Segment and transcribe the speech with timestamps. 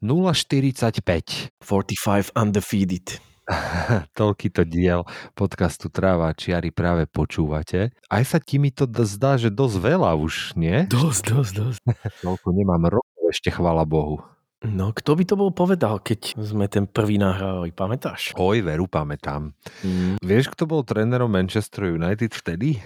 [0.00, 1.52] 045.
[1.60, 3.20] 45 undefeated.
[4.18, 5.02] Toľký to diel
[5.34, 7.90] podcastu Tráva čiary práve počúvate.
[8.06, 10.86] Aj sa ti mi to zdá, že dosť veľa už, nie?
[10.92, 11.80] Dosť, dosť, dosť.
[12.22, 14.22] Toľko nemám rokov ešte, chvala Bohu.
[14.60, 18.36] No, kto by to bol povedal, keď sme ten prvý nahrávali, pamätáš?
[18.36, 19.56] Oj, veru, pamätám.
[19.80, 20.20] Mm.
[20.20, 22.76] Vieš, kto bol trénerom Manchester United vtedy?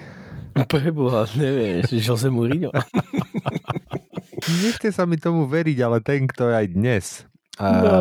[0.71, 2.71] Preboha, nevieš, Jose Mourinho.
[4.65, 7.05] Nechce sa mi tomu veriť, ale ten, kto je aj dnes.
[7.57, 7.67] A...
[7.81, 7.99] No.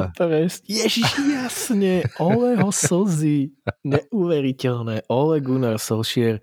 [0.66, 2.10] Ježiš, jasne.
[2.18, 3.54] Oleho slzy.
[3.86, 5.06] Neuveriteľné.
[5.14, 6.42] Ole Gunnar Solskjaer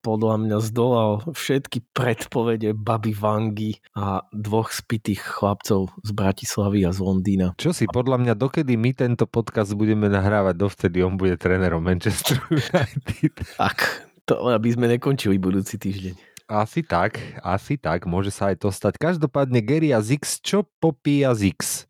[0.00, 7.00] podľa mňa zdolal všetky predpovede Baby Vangy a dvoch spitých chlapcov z Bratislavy a z
[7.04, 7.52] Londýna.
[7.60, 12.40] Čo si, podľa mňa, dokedy my tento podcast budeme nahrávať, dovtedy on bude trénerom Manchester
[12.72, 13.36] United.
[13.60, 16.29] Tak, to aby sme nekončili budúci týždeň.
[16.50, 18.98] Asi tak, asi tak, môže sa aj to stať.
[18.98, 21.86] Každopádne Gary a Zix, čo popíja Zix?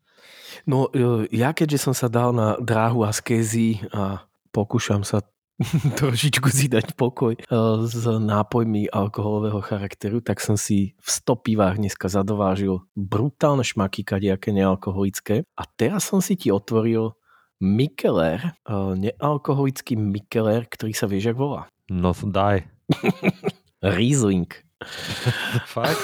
[0.69, 4.21] No e, ja keďže som sa dal na dráhu askézy a
[4.53, 5.25] pokúšam sa
[5.97, 7.41] trošičku si dať pokoj e,
[7.89, 14.53] s nápojmi alkoholového charakteru, tak som si v 100 pivách dneska zadovážil brutálne šmaky kadejaké
[14.53, 17.17] nealkoholické a teraz som si ti otvoril
[17.61, 18.77] Mikeler, e,
[19.09, 21.65] nealkoholický Mikeler, ktorý sa vieš, jak volá.
[21.89, 22.65] No daj.
[23.81, 24.49] Riesling.
[25.77, 26.01] Fakt?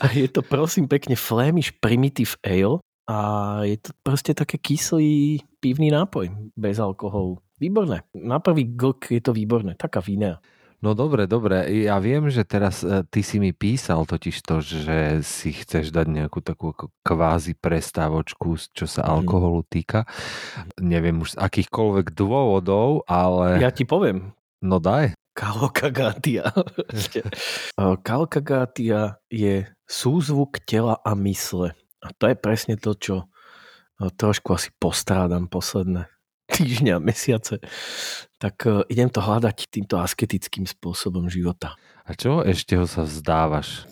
[0.00, 3.16] a je to prosím pekne Flemish Primitive Ale a
[3.64, 7.40] je to proste také kyslý pivný nápoj bez alkoholu.
[7.56, 8.04] Výborné.
[8.12, 9.74] Na prvý glk je to výborné.
[9.74, 10.44] Taká vína.
[10.78, 11.66] No dobre, dobre.
[11.82, 16.06] Ja viem, že teraz e, ty si mi písal totiž to, že si chceš dať
[16.06, 16.70] nejakú takú
[17.02, 19.10] kvázi prestávočku, čo sa mhm.
[19.10, 20.06] alkoholu týka.
[20.78, 23.58] Neviem už z akýchkoľvek dôvodov, ale...
[23.58, 24.30] Ja ti poviem.
[24.62, 25.18] No daj.
[25.38, 26.50] Kalokagatia.
[28.02, 31.78] Kalokagatia je súzvuk tela a mysle.
[32.02, 33.30] A to je presne to, čo
[34.18, 36.10] trošku asi postrádam posledné
[36.58, 37.62] týždňa, mesiace.
[38.42, 41.78] Tak idem to hľadať týmto asketickým spôsobom života.
[42.02, 43.86] A čo ešte ho sa vzdávaš?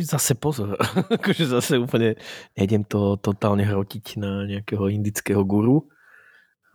[0.00, 0.80] Zase pozor.
[1.18, 2.16] akože zase úplne
[2.56, 5.92] nejdem to totálne hrotiť na nejakého indického guru,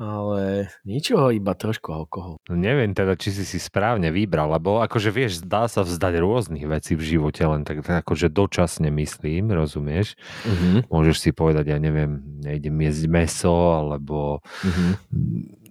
[0.04, 2.44] ale ničoho, iba trošku alkohol.
[2.52, 6.68] No neviem teda, či si si správne vybral, lebo akože vieš, dá sa vzdať rôznych
[6.68, 10.20] vecí v živote, len tak, tak akože dočasne myslím, rozumieš?
[10.44, 10.84] Uh-huh.
[10.92, 15.00] Môžeš si povedať, ja neviem, nejdem jesť meso, alebo uh-huh.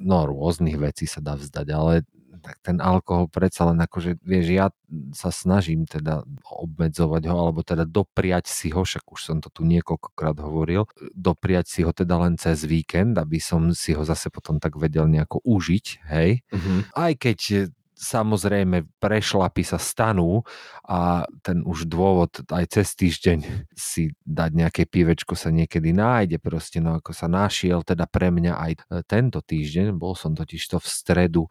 [0.01, 2.09] no rôznych vecí sa dá vzdať, ale
[2.43, 4.67] tak ten alkohol predsa len akože, vieš, ja
[5.15, 9.63] sa snažím teda obmedzovať ho, alebo teda dopriať si ho, však už som to tu
[9.63, 14.59] niekoľkokrát hovoril, dopriať si ho teda len cez víkend, aby som si ho zase potom
[14.59, 16.43] tak vedel nejako užiť, hej.
[16.51, 16.79] Mm-hmm.
[16.93, 17.71] Aj keď
[18.03, 20.43] samozrejme prešlapy sa stanú
[20.83, 23.39] a ten už dôvod aj cez týždeň
[23.79, 28.53] si dať nejaké pivečko sa niekedy nájde proste, no ako sa našiel teda pre mňa
[28.59, 31.43] aj e, tento týždeň, bol som totiž to v stredu,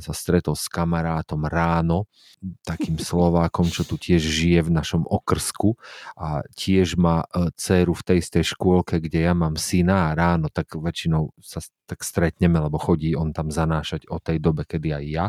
[0.00, 2.08] sa stretol s kamarátom ráno,
[2.64, 5.76] takým Slovákom, čo tu tiež žije v našom okrsku
[6.16, 10.48] a tiež má e, dceru v tej istej škôlke, kde ja mám syna a ráno
[10.48, 15.04] tak väčšinou sa tak stretneme, lebo chodí on tam zanášať o tej dobe, kedy aj
[15.08, 15.26] ja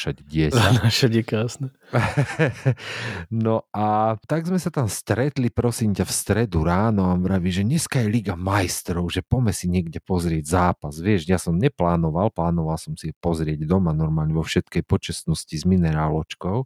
[0.00, 0.56] zanášať diesa.
[0.72, 1.68] Zanášať je krásne.
[3.44, 7.66] no a tak sme sa tam stretli, prosím ťa, v stredu ráno a vraví, že
[7.66, 10.96] dneska je Liga majstrov, že pome si niekde pozrieť zápas.
[10.96, 16.64] Vieš, ja som neplánoval, plánoval som si pozrieť doma normálne vo všetkej počestnosti s mineráločkou.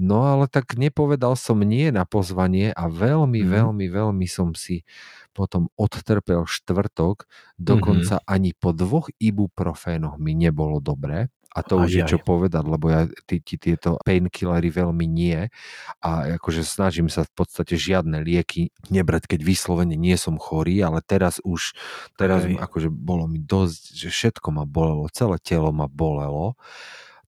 [0.00, 3.48] No ale tak nepovedal som nie na pozvanie a veľmi, mm.
[3.50, 4.86] veľmi, veľmi som si
[5.34, 7.26] potom odtrpel štvrtok,
[7.58, 8.32] dokonca mm-hmm.
[8.32, 11.28] ani po dvoch ibuprofénoch mi nebolo dobré.
[11.50, 15.50] A to už je čo povedať, lebo ja tí, tí, tieto painkillery veľmi nie.
[15.98, 21.02] A akože snažím sa v podstate žiadne lieky nebrať, keď vyslovene nie som chorý, ale
[21.02, 21.74] teraz už,
[22.14, 22.54] teraz okay.
[22.54, 26.54] akože bolo mi dosť, že všetko ma bolelo, celé telo ma bolelo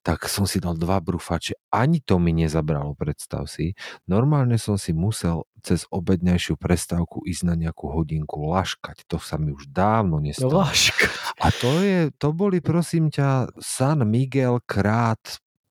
[0.03, 1.55] tak som si dal dva brufače.
[1.71, 3.73] Ani to mi nezabralo, predstav si.
[4.05, 9.07] Normálne som si musel cez obednejšiu prestávku ísť na nejakú hodinku laškať.
[9.07, 10.67] To sa mi už dávno nestalo.
[10.67, 11.39] Laškať.
[11.39, 15.23] A to, je, to boli, prosím ťa, San Miguel krát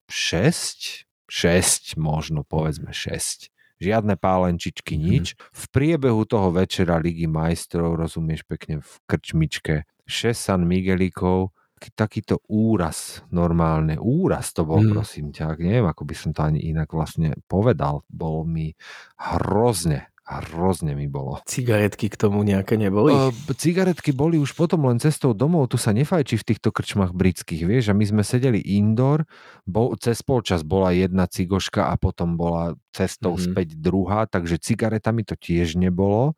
[0.07, 1.03] 6?
[1.31, 3.47] 6 možno, povedzme 6
[3.81, 5.01] Žiadne pálenčičky, Mhm.
[5.01, 5.33] nič.
[5.57, 11.49] V priebehu toho večera Ligy majstrov, rozumieš pekne, v krčmičke, 6 San Miguelikov,
[11.81, 13.97] taký- takýto úraz normálne.
[13.97, 14.93] Úraz to bol, Mm.
[14.93, 15.57] prosím ťa.
[15.57, 18.05] Neviem, ako by som to ani inak vlastne povedal.
[18.05, 18.77] Bolo mi
[19.17, 21.41] hrozne, hrozne mi bolo.
[21.49, 23.09] Cigaretky k tomu nejaké neboli?
[23.09, 27.65] Uh, cigaretky boli už potom len cestou domov, tu sa nefajčí v týchto krčmách britských,
[27.65, 29.25] vieš, a my sme sedeli indoor,
[29.65, 33.47] bol, cez polčas bola jedna cigoška a potom bola cestou mm-hmm.
[33.49, 36.37] späť druhá, takže cigaretami to tiež nebolo.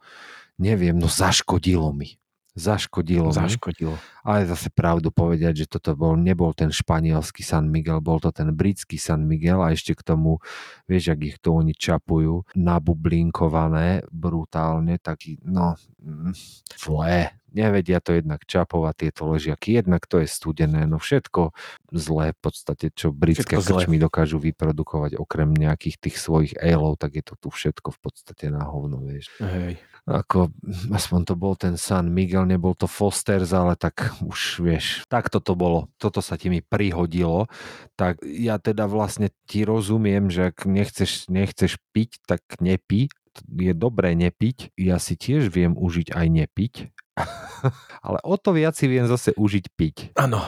[0.62, 2.16] Neviem, no zaškodilo mi.
[2.54, 3.34] Zaškodilo.
[3.34, 3.98] Zaškodilo.
[4.22, 8.54] Ale zase pravdu povedať, že toto bol, nebol ten španielský San Miguel, bol to ten
[8.54, 10.38] britský San Miguel a ešte k tomu,
[10.86, 16.34] vieš, ak ich to oni čapujú, nabublinkované brutálne, taký, no, mm,
[16.78, 17.43] zlé.
[17.54, 21.54] Nevedia to jednak čapovať tieto ležiaky, jednak to je studené, no všetko
[21.94, 23.74] zlé v podstate, čo britské Všetko zlé.
[23.86, 28.50] krčmy dokážu vyprodukovať okrem nejakých tých svojich aleov, tak je to tu všetko v podstate
[28.50, 29.78] na hovno, vieš Hej.
[30.10, 30.50] ako
[30.90, 35.54] aspoň to bol ten San Miguel, nebol to Fosters, ale tak už vieš, tak toto
[35.54, 37.46] bolo, toto sa ti mi prihodilo,
[37.94, 43.14] tak ja teda vlastne ti rozumiem, že ak nechceš, nechceš piť, tak nepí,
[43.50, 46.74] je dobré nepiť, ja si tiež viem užiť aj nepiť,
[48.08, 49.96] ale o to viac si viem zase užiť piť.
[50.18, 50.42] Áno,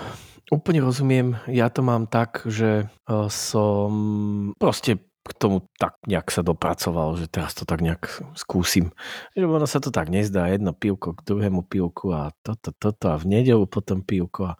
[0.50, 1.38] úplne rozumiem.
[1.50, 3.92] Ja to mám tak, že eh, som
[4.58, 8.94] proste k tomu tak nejak sa dopracoval, že teraz to tak nejak skúsim.
[9.34, 13.18] Že ono sa to tak nezdá, jedno pivko k druhému pivku a toto, toto a
[13.18, 14.58] v nedelu potom pivko a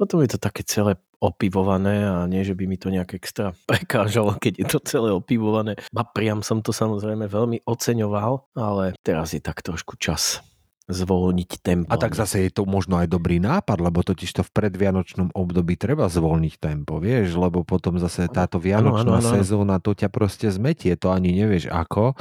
[0.00, 4.40] potom je to také celé opivované a nie, že by mi to nejak extra prekážalo,
[4.40, 5.76] keď je to celé opivované.
[5.92, 10.40] A priam som to samozrejme veľmi oceňoval, ale teraz je tak trošku čas
[10.84, 11.88] zvolniť tempo.
[11.88, 15.74] A tak zase je to možno aj dobrý nápad, lebo totiž to v predvianočnom období
[15.74, 19.32] treba zvolniť tempo, vieš, lebo potom zase táto vianočná áno, áno.
[19.32, 22.18] sezóna to ťa proste zmetie, to ani nevieš ako.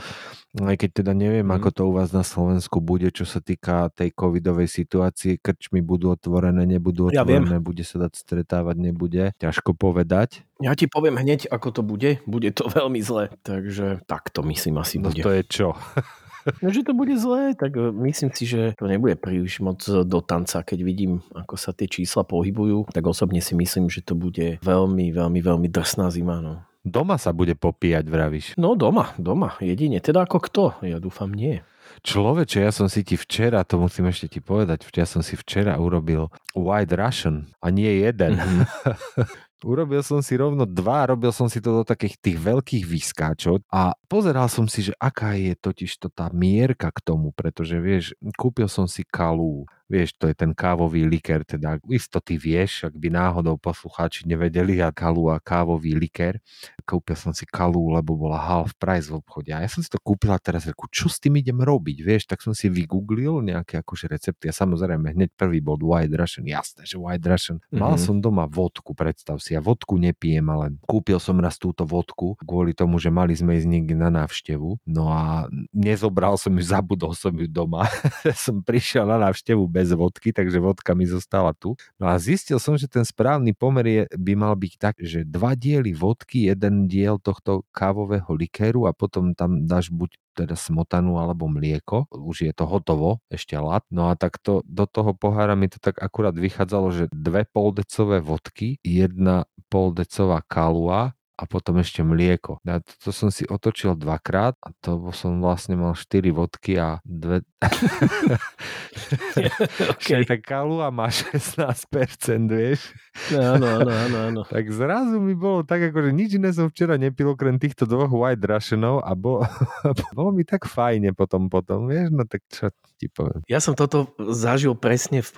[0.54, 1.56] Aj keď teda neviem, Mhm.
[1.56, 6.12] ako to u vás na Slovensku bude, čo sa týka tej covidovej situácie, krčmy budú
[6.12, 9.32] otvorené, nebudú Ja otvorené, bude sa dať stretávať, nebude.
[9.38, 10.44] Ťažko povedať.
[10.60, 12.20] Ja ti poviem hneď, ako to bude.
[12.26, 13.32] Bude to veľmi zle.
[13.42, 15.24] Takže tak to myslím asi No bude.
[15.24, 15.68] to je čo?
[16.62, 20.20] No, že to bude zlé, tak e, myslím si, že to nebude príliš moc do
[20.26, 22.90] tanca, keď vidím, ako sa tie čísla pohybujú.
[22.90, 26.42] Tak osobne si myslím, že to bude veľmi, veľmi, veľmi drsná zima.
[26.42, 28.48] No, Doma sa bude popíjať, vravíš.
[28.58, 30.02] no doma, doma, jedine.
[30.02, 30.64] Teda ako kto?
[30.82, 31.62] Ja dúfam nie.
[32.02, 35.78] Človeče, ja som si ti včera, to musím ešte ti povedať, ja som si včera
[35.78, 38.40] urobil White Russian a nie jeden.
[38.42, 38.64] Mhm.
[39.62, 43.94] Urobil som si rovno dva, robil som si to do takých tých veľkých vyskáčov a
[44.10, 48.66] pozeral som si, že aká je totiž to tá mierka k tomu, pretože vieš, kúpil
[48.66, 53.12] som si kalú, vieš, to je ten kávový liker, teda isto ty vieš, ak by
[53.12, 56.40] náhodou poslucháči nevedeli, a kalu a kávový liker,
[56.88, 60.00] kúpil som si kalu, lebo bola half price v obchode a ja som si to
[60.00, 63.84] kúpil a teraz reku, čo s tým idem robiť, vieš, tak som si vygooglil nejaké
[63.84, 67.58] akože recepty a samozrejme hneď prvý bol White Russian, jasné, že White Russian.
[67.74, 68.02] Mal Mhm.
[68.02, 72.78] som doma vodku, predstav si, ja vodku nepijem, ale kúpil som raz túto vodku kvôli
[72.78, 77.34] tomu, že mali sme ísť niekde na návštevu, no a nezobral som ju, zabudol som
[77.34, 77.90] ju doma.
[78.46, 81.74] som prišiel na návštevu bez vodky, takže vodka mi zostala tu.
[81.98, 85.58] No a zistil som, že ten správny pomer je, by mal byť tak, že dva
[85.58, 91.52] diely vodky, jeden diel tohto kávového likéru a potom tam dáš buď teda smotanu alebo
[91.52, 93.84] mlieko, už je to hotovo, ešte lat.
[93.92, 98.80] No a takto do toho pohára mi to tak akurát vychádzalo, že dve poldecové vodky,
[98.80, 102.62] jedna poldecová kalua a potom ešte mlieko.
[102.68, 107.02] A to, to som si otočil dvakrát a to som vlastne mal 4 vodky a
[107.02, 107.42] dve...
[109.98, 110.22] okay.
[110.28, 112.94] Tak kalua má 16%, vieš.
[113.34, 114.42] Áno, áno, áno, áno.
[114.46, 118.12] Tak zrazu mi bolo tak, ako že nič iné som včera nepil okrem týchto dvoch
[118.12, 119.48] White Russianov a bolo,
[120.18, 122.70] bolo mi tak fajne potom potom, vieš, no tak čo
[123.02, 123.42] ti poviem.
[123.50, 125.36] Ja som toto zažil presne, v,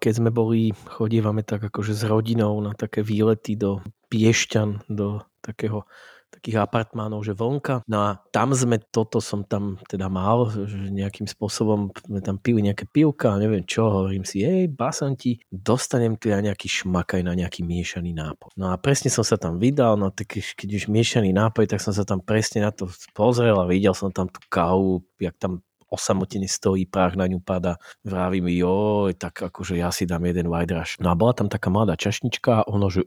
[0.00, 5.84] keď sme boli, chodívame tak akože s rodinou na také výlety do Piešťan, do takého
[6.32, 7.84] takých apartmánov, že vonka.
[7.84, 12.64] No a tam sme, toto som tam teda mal, že nejakým spôsobom sme tam pili
[12.64, 17.36] nejaké pivka neviem čo, hovorím si, hej, basanti, dostanem tu ja nejaký šmak aj na
[17.36, 18.48] nejaký miešaný nápoj.
[18.56, 21.92] No a presne som sa tam vydal, no tak keď už miešaný nápoj, tak som
[21.92, 25.60] sa tam presne na to pozrel a videl som tam tú kávu, jak tam
[25.92, 27.76] osamotene stojí, prach na ňu pada.
[28.00, 30.96] Vravím, joj, tak akože ja si dám jeden white rush.
[31.04, 33.04] No a bola tam taká mladá čašnička a ono, že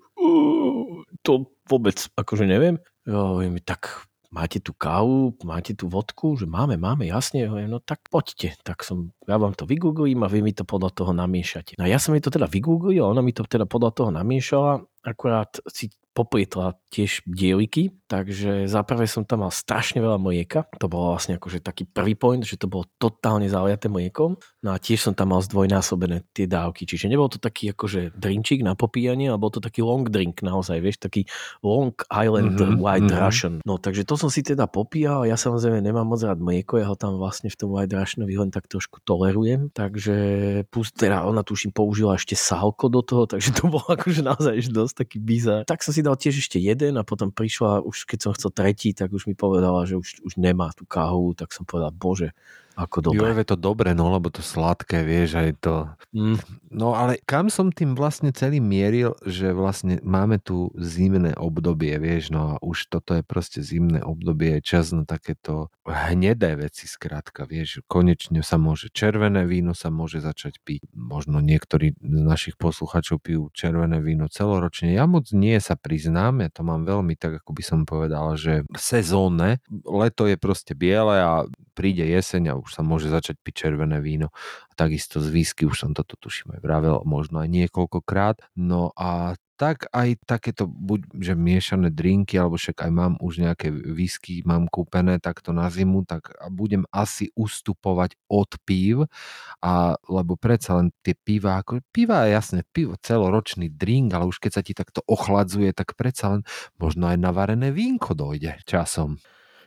[1.25, 2.77] to vôbec akože neviem.
[3.09, 8.03] Jo, mi tak máte tu kávu, máte tu vodku, že máme, máme, jasne, no tak
[8.11, 8.59] poďte.
[8.67, 11.79] Tak som, ja vám to vygooglím a vy mi to podľa toho namiešate.
[11.79, 14.83] No a ja som mi to teda vygooglil ona mi to teda podľa toho namiešala,
[15.07, 20.87] akurát si poplietla tiež dieliky, takže za prvé som tam mal strašne veľa mlieka, to
[20.87, 25.11] bolo vlastne akože taký prvý point, že to bolo totálne zaliaté mliekom, no a tiež
[25.11, 29.35] som tam mal zdvojnásobené tie dávky, čiže nebol to taký akože drinčík na popíjanie, ale
[29.35, 31.27] bol to taký long drink naozaj, vieš, taký
[31.59, 33.25] Long Island mm-hmm, White mm-hmm.
[33.27, 33.55] Russian.
[33.67, 36.95] No takže to som si teda popíjal, ja samozrejme nemám moc rád mlieko, ja ho
[36.95, 40.15] tam vlastne v tom White Russianovi len tak trošku tolerujem, takže
[40.71, 44.95] plus teda ona tuším použila ešte sálko do toho, takže to bolo akože naozaj dosť
[45.03, 45.67] taký bizar.
[45.67, 48.93] Tak som si dal tiež ešte jeden a potom prišla, už keď som chcel tretí,
[48.93, 52.37] tak už mi povedala, že už, už nemá tú káhu, tak som povedal, bože,
[52.75, 53.31] ako dobre.
[53.31, 55.75] Jo, je to dobre, no, lebo to sladké, vieš, aj to.
[56.11, 56.37] Mm.
[56.75, 62.35] No ale kam som tým vlastne celý mieril, že vlastne máme tu zimné obdobie, vieš,
[62.35, 67.47] no a už toto je proste zimné obdobie, je čas na takéto hnedé veci, skrátka,
[67.47, 70.83] vieš, konečne sa môže, červené víno sa môže začať piť.
[70.91, 74.91] Možno niektorí z našich posluchačov pijú červené víno celoročne.
[74.91, 78.67] Ja moc nie sa priznám, ja to mám veľmi tak, ako by som povedal, že
[78.75, 79.63] sezónne.
[79.87, 84.33] Leto je proste biele a príde jeseň a už sa môže začať piť červené víno.
[84.69, 88.41] A takisto z whisky, už som toto tuším aj vravel, možno aj niekoľkokrát.
[88.57, 93.71] No a tak aj takéto, buď že miešané drinky, alebo však aj mám už nejaké
[93.71, 99.07] whisky, mám kúpené takto na zimu, tak budem asi ustupovať od pív,
[99.63, 104.43] a, lebo predsa len tie piva, ako piva je jasné, pivo celoročný drink, ale už
[104.43, 106.41] keď sa ti takto ochladzuje, tak predsa len
[106.75, 109.23] možno aj navarené vínko dojde časom.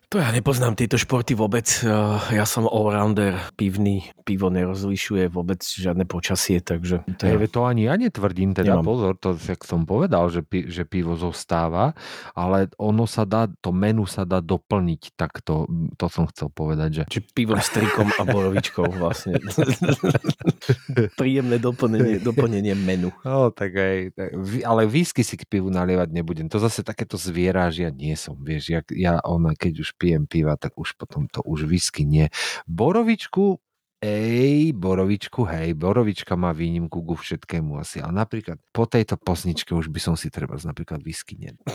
[0.09, 1.69] To ja nepoznám tieto športy vôbec.
[1.85, 1.93] Eh,
[2.33, 7.05] Ja som allrounder, pivný, pivo nerozlišuje vôbec žiadne počasie, takže...
[7.05, 8.89] To, je, to ani ja netvrdím, teda Nemám.
[8.89, 11.93] pozor, to jak som povedal, že, pi, že pivo zostáva,
[12.33, 15.69] ale ono sa dá, to menu sa dá doplniť, tak to,
[16.01, 19.37] to som chcel povedať, že Čiže pivom s trikom a borovičkou vlastne.
[21.21, 23.13] Príjemné doplnenie, doplnenie menu.
[23.29, 24.29] No, tak aj, tak,
[24.65, 26.49] ale whisky si k pivu nalievať nebudem.
[26.49, 30.31] To zase takéto zviera, že ja nie som, vieš, ja, ja ona, keď už pijem
[30.31, 32.31] piva, tak už potom to už whisky nie.
[32.71, 33.59] Borovičku,
[33.99, 39.91] ej, borovičku, hej, borovička má výnimku ku všetkému asi, ale napríklad po tejto posničke už
[39.91, 41.67] by som si treba napríklad whisky nedal.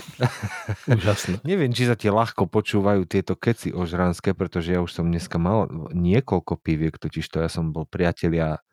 [0.87, 1.43] Úžasné.
[1.43, 5.67] Neviem, či sa ti ľahko počúvajú tieto keci ožranské, pretože ja už som dneska mal
[5.91, 8.63] niekoľko piviek, totiž to ja som bol priatelia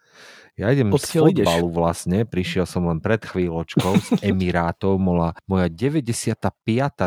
[0.58, 1.46] ja idem z Odkiaľ ideš?
[1.46, 6.52] fotbalu vlastne, prišiel som len pred chvíľočkou z Emirátov, bola moja 95.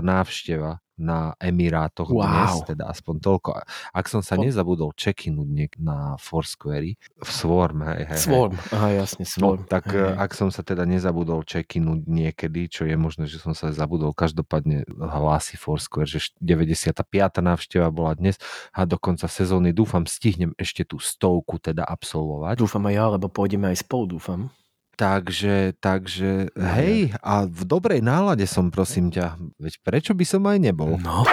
[0.02, 2.22] návšteva na Emirátoch Wow.
[2.22, 3.50] dnes, teda aspoň toľko.
[3.90, 8.18] Ak som sa nezabudol check-inúť niek- na Foursquare, v Swarm, hej, hej, hej.
[8.20, 8.54] Swarm.
[8.70, 9.62] Aha, jasne, No, Swarm.
[9.66, 13.74] tak Hej, ak som sa teda nezabudol check-inúť niekedy, čo je možné, že som sa
[13.74, 17.42] zabudol, každopádne hlási Foursquare, že št- 95.
[17.42, 18.38] návšteva bola dnes
[18.70, 22.56] a do konca sezóny dúfam stihnem ešte tú stovku teda absolvovať.
[22.56, 24.54] Dúfam aj ja, lebo pôjdeme aj spolu, dúfam.
[24.94, 30.58] Takže, takže, hej, a v dobrej nálade som, prosím ťa, veď prečo by som aj
[30.62, 31.02] nebol?
[31.02, 31.26] No.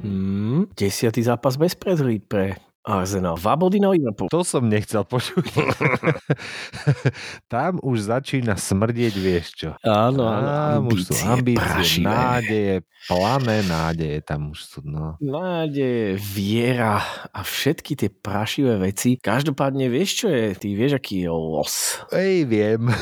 [0.00, 2.56] Hmm, desiatý zápas bez prehry pre
[2.88, 3.36] Arsenal.
[3.36, 4.32] Dva body na Liverpool.
[4.32, 5.44] To som nechcel počuť.
[7.52, 9.68] Tam už začína smrdieť, vieš čo.
[9.84, 12.08] Áno, Tam už sú ambície, ambície, prašivé.
[12.08, 12.74] nádeje,
[13.06, 15.14] plané nádeje, tam už sú, no.
[15.20, 19.20] Nádej, viera a všetky tie prašivé veci.
[19.20, 20.56] Každopádne vieš, čo je?
[20.56, 22.00] Ty vieš, aký je los.
[22.10, 22.88] Ej, viem.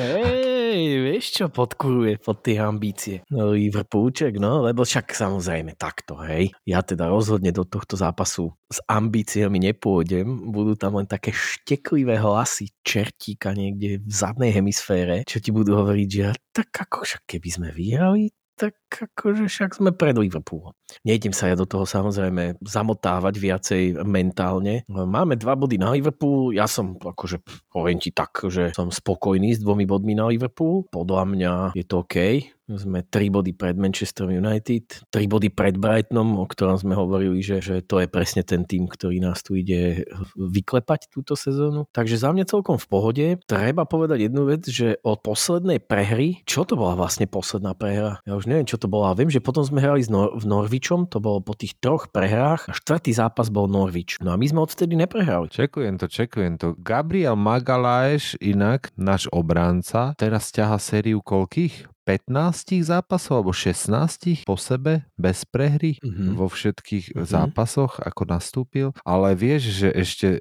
[0.00, 3.22] Hej, vieš, čo podkuruje pod tie ambície?
[3.30, 6.54] No Liverpoolček, no, lebo však samozrejme takto, hej.
[6.64, 10.52] Ja teda rozhodne do tohto zápasu s ambíciami nepôjdem.
[10.52, 16.08] Budú tam len také šteklivé hlasy čertíka niekde v zadnej hemisfére, čo ti budú hovoriť,
[16.12, 18.28] že tak ako však keby sme vyhrali,
[18.60, 20.76] tak akože však sme pred Liverpoolom.
[21.08, 24.84] Nejdem sa ja do toho samozrejme zamotávať viacej mentálne.
[24.84, 27.40] Máme dva body na Liverpool, ja som akože,
[27.72, 30.84] poviem ti tak, že som spokojný s dvomi bodmi na Liverpool.
[30.92, 32.44] Podľa mňa je to OK.
[32.70, 37.58] Sme 3 body pred Manchester United, 3 body pred Brightonom, o ktorom sme hovorili, že,
[37.58, 40.06] že to je presne ten tým, ktorý nás tu ide
[40.38, 41.90] vyklepať túto sezónu.
[41.90, 43.26] Takže za mňa celkom v pohode.
[43.50, 48.22] Treba povedať jednu vec, že od poslednej prehry, čo to bola vlastne posledná prehra?
[48.22, 49.18] Ja už neviem, čo to bola.
[49.18, 52.70] Viem, že potom sme hrali s Nor- v Norvičom, to bolo po tých troch prehrách
[52.70, 54.22] a štvrtý zápas bol Norvič.
[54.22, 55.50] No a my sme odtedy neprehrali.
[55.50, 56.78] Čekujem to, čekujem to.
[56.78, 61.99] Gabriel Magalaeš, inak náš obránca, teraz ťaha sériu koľkých?
[62.10, 66.34] 15 zápasov alebo 16 po sebe bez prehry Mhm.
[66.34, 67.22] vo všetkých Mhm.
[67.22, 68.90] zápasoch, ako nastúpil.
[69.06, 70.40] Ale vieš, že ešte e,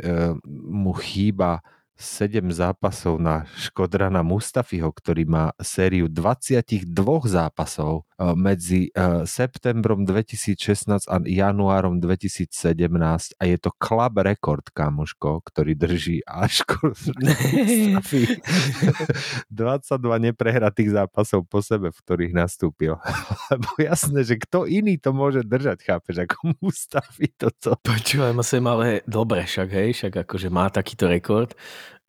[0.65, 1.61] mu chýba
[1.93, 11.15] 7 zápasov na Škodrana Mustafiho, ktorý má sériu 22 zápasov medzi eh, septembrom 2016 a
[11.23, 12.51] januárom 2017
[13.39, 16.67] a je to club rekord, kamoško, ktorý drží až
[19.47, 19.55] 22
[20.27, 22.99] neprehratých zápasov po sebe, v ktorých nastúpil.
[23.55, 27.79] Lebo jasné, že kto iný to môže držať, chápeš, ako Mustafi toto.
[27.79, 31.55] Počúvaj ma sem, ale dobre, však hej, však akože má takýto rekord,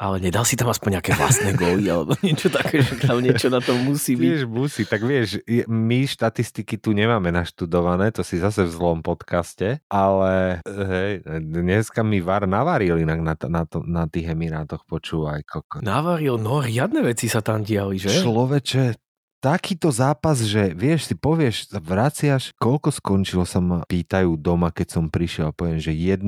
[0.00, 3.60] ale nedal si tam aspoň nejaké vlastné góly alebo niečo také, že tam niečo na
[3.60, 4.24] tom musí byť.
[4.24, 9.84] Vieš, musí, tak vieš, my štatistiky tu nemáme naštudované, to si zase v zlom podcaste,
[9.92, 15.84] ale hej, dneska mi VAR navaril inak na, na, to, na tých Emirátoch, počúvaj, koko.
[15.84, 18.08] Navaril, no riadne veci sa tam diali, že?
[18.08, 19.09] Človeče,
[19.40, 25.04] takýto zápas, že vieš, si povieš, vraciaš, koľko skončilo sa ma pýtajú doma, keď som
[25.06, 26.20] prišiel a poviem, že 1-0.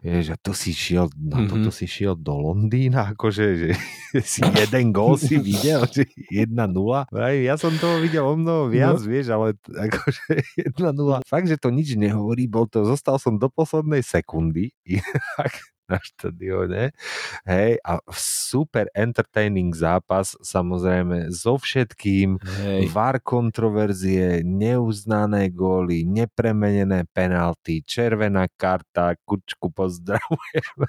[0.00, 1.48] Vieš, a to si šiel, na Mhm.
[1.50, 3.68] toto si šiel do Londýna, akože, že
[4.24, 7.10] si jeden gól si videl, že 1-0.
[7.10, 9.04] Vraj, Ja som toho videl o mnoho viac, No.
[9.04, 10.22] vieš, ale akože
[10.70, 11.26] 1-0.
[11.26, 15.52] Fakt, že to nič nehovorí, bol to, zostal som do poslednej sekundy, inak
[15.90, 16.96] na štadióne.
[17.44, 22.88] Hej, a super entertaining zápas, samozrejme, so všetkým, Hej.
[22.90, 30.76] VAR kontroverzie, neuznané góly, nepremenené penalty, červená karta, kučku pozdravujem.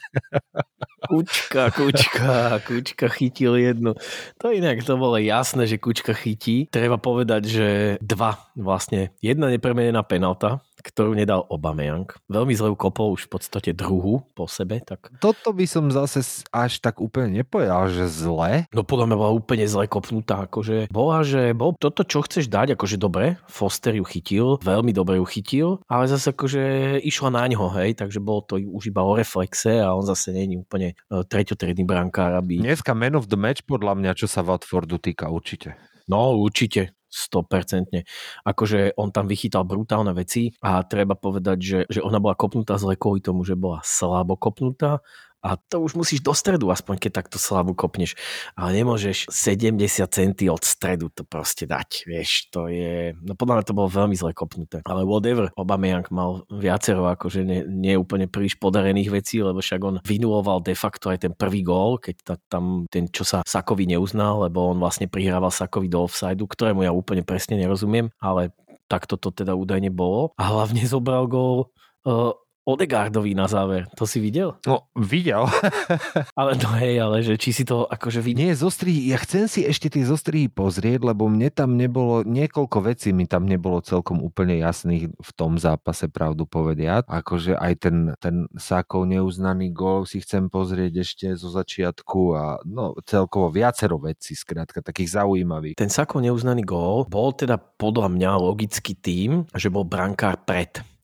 [1.06, 3.94] Kučka, kučka, kučka chytil jednu.
[4.42, 6.66] To inak to bolo jasné, že kučka chytí.
[6.74, 7.68] Treba povedať, že
[8.02, 9.14] dva vlastne.
[9.22, 12.06] Jedna nepremenená penalta, ktorú nedal Obameyang.
[12.30, 14.78] Veľmi zle ju kopol už v podstate druhú po sebe.
[14.86, 15.18] Tak...
[15.18, 18.70] Toto by som zase až tak úplne nepovedal, že zle.
[18.70, 20.46] No podľa mňa bola úplne zle kopnutá.
[20.46, 23.42] Akože bola, že bol toto, čo chceš dať, akože dobre.
[23.50, 26.62] Foster ju chytil, veľmi dobre ju chytil, ale zase akože
[27.02, 30.60] išla na ňo, hej, takže bolo to už iba o reflexe a on zase není
[30.60, 32.62] úplne e, treťotredný brankár, aby...
[32.62, 35.80] Dneska man of the match podľa mňa, čo sa Watfordu týka určite.
[36.06, 38.04] No určite, 100%.
[38.44, 43.00] Akože on tam vychytal brutálne veci a treba povedať, že, že ona bola kopnutá zle
[43.00, 45.00] kvôli tomu, že bola slabo kopnutá
[45.46, 48.18] a to už musíš do stredu, aspoň keď takto slabo kopneš.
[48.58, 49.78] Ale nemôžeš 70
[50.10, 53.14] centy od stredu to proste dať, vieš, to je...
[53.22, 54.82] No podľa mňa to bolo veľmi zle kopnuté.
[54.90, 59.96] Ale whatever, Aubameyang mal viacero akože nie, nie úplne príliš podarených vecí, lebo však on
[60.02, 64.50] vynuloval de facto aj ten prvý gól, keď ta, tam ten, čo sa Sakovi neuznal,
[64.50, 68.50] lebo on vlastne prihrával Sakovi do offsideu, ktorému ja úplne presne nerozumiem, ale
[68.90, 70.34] takto to teda údajne bolo.
[70.42, 71.70] A hlavne zobral gól
[72.06, 72.34] uh,
[72.66, 73.86] Odegaardovi na záver.
[73.94, 74.58] To si videl?
[74.66, 75.46] No, videl.
[76.40, 78.42] Ale no hej, ale že či si to akože videl.
[78.42, 83.14] Nie, zostrihy, ja chcem si ešte tie zostrihy pozrieť, lebo mne tam nebolo, niekoľko vecí
[83.14, 87.06] mi tam nebolo celkom úplne jasných v tom zápase, pravdu povediať.
[87.06, 92.98] Akože aj ten, ten Sákov neuznaný gól si chcem pozrieť ešte zo začiatku a no
[93.06, 95.78] celkovo viacero vecí, skrátka, takých zaujímavých.
[95.78, 100.95] Ten Sakov neuznaný gól bol teda podľa mňa logicky tým, že bol brankár pred.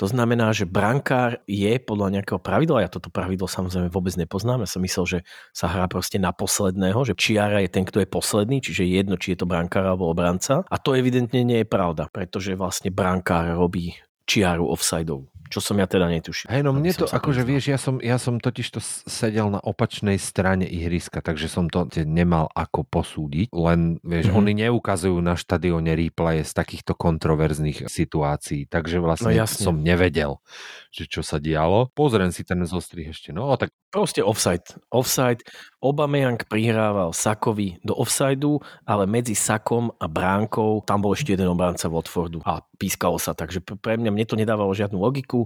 [0.00, 4.68] To znamená, že brankár je podľa nejakého pravidla, ja toto pravidlo samozrejme vôbec nepoznám, ja
[4.68, 5.18] som myslel, že
[5.52, 9.20] sa hrá proste na posledného, že čiara je ten, kto je posledný, čiže je jedno,
[9.20, 10.64] či je to brankár alebo obranca.
[10.68, 15.84] A to evidentne nie je pravda, pretože vlastne brankár robí čiaru offsideov, čo som ja
[15.84, 16.48] teda netušil.
[16.48, 20.16] Hej, no mne to, akože vieš, ja som, ja som totiž to sedel na opačnej
[20.16, 24.34] strane ihriska, takže som to nemal ako posúdiť, len vieš, Mhm.
[24.34, 29.60] oni neukazujú na štadióne replaye z takýchto kontroverzných situácií, takže vlastne No jasne.
[29.62, 30.40] som nevedel,
[30.88, 31.92] že čo sa dialo.
[31.92, 34.64] Pozriem si ten zostrih ešte, no tak Proste offside.
[34.88, 35.44] Offside.
[35.84, 38.56] Aubameyang prihrával Sakovi do offsideu,
[38.88, 43.60] ale medzi Sakom a bránkou tam bol ešte jeden obranca Watfordu a pískalo sa, takže
[43.60, 45.41] pre mňa mne to nedávalo žiadnu logiku,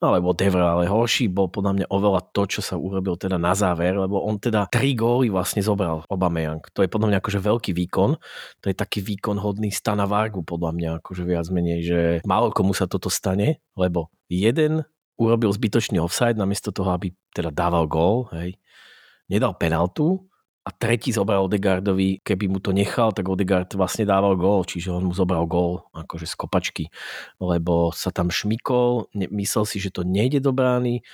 [0.00, 3.96] no ale ale horší bol podľa mňa oveľa to, čo sa urobil teda na záver,
[3.96, 6.62] lebo on teda tri góly vlastne zobral Aubameyang.
[6.74, 8.16] To je podľa mňa akože veľký výkon,
[8.62, 12.72] to je taký výkon hodný Stana Vargu podľa mňa, akože viac menej, že málo komu
[12.76, 18.60] sa toto stane, lebo jeden urobil zbytočný offside namiesto toho, aby teda dával gól, hej.
[19.26, 20.28] Nedal penaltu
[20.66, 25.06] a tretí zobral Odegaardovi, keby mu to nechal, tak Odegaard vlastne dával gól, čiže on
[25.06, 26.84] mu zobral gól akože z kopačky,
[27.38, 31.06] lebo sa tam šmikol, myslel si, že to nejde do brány,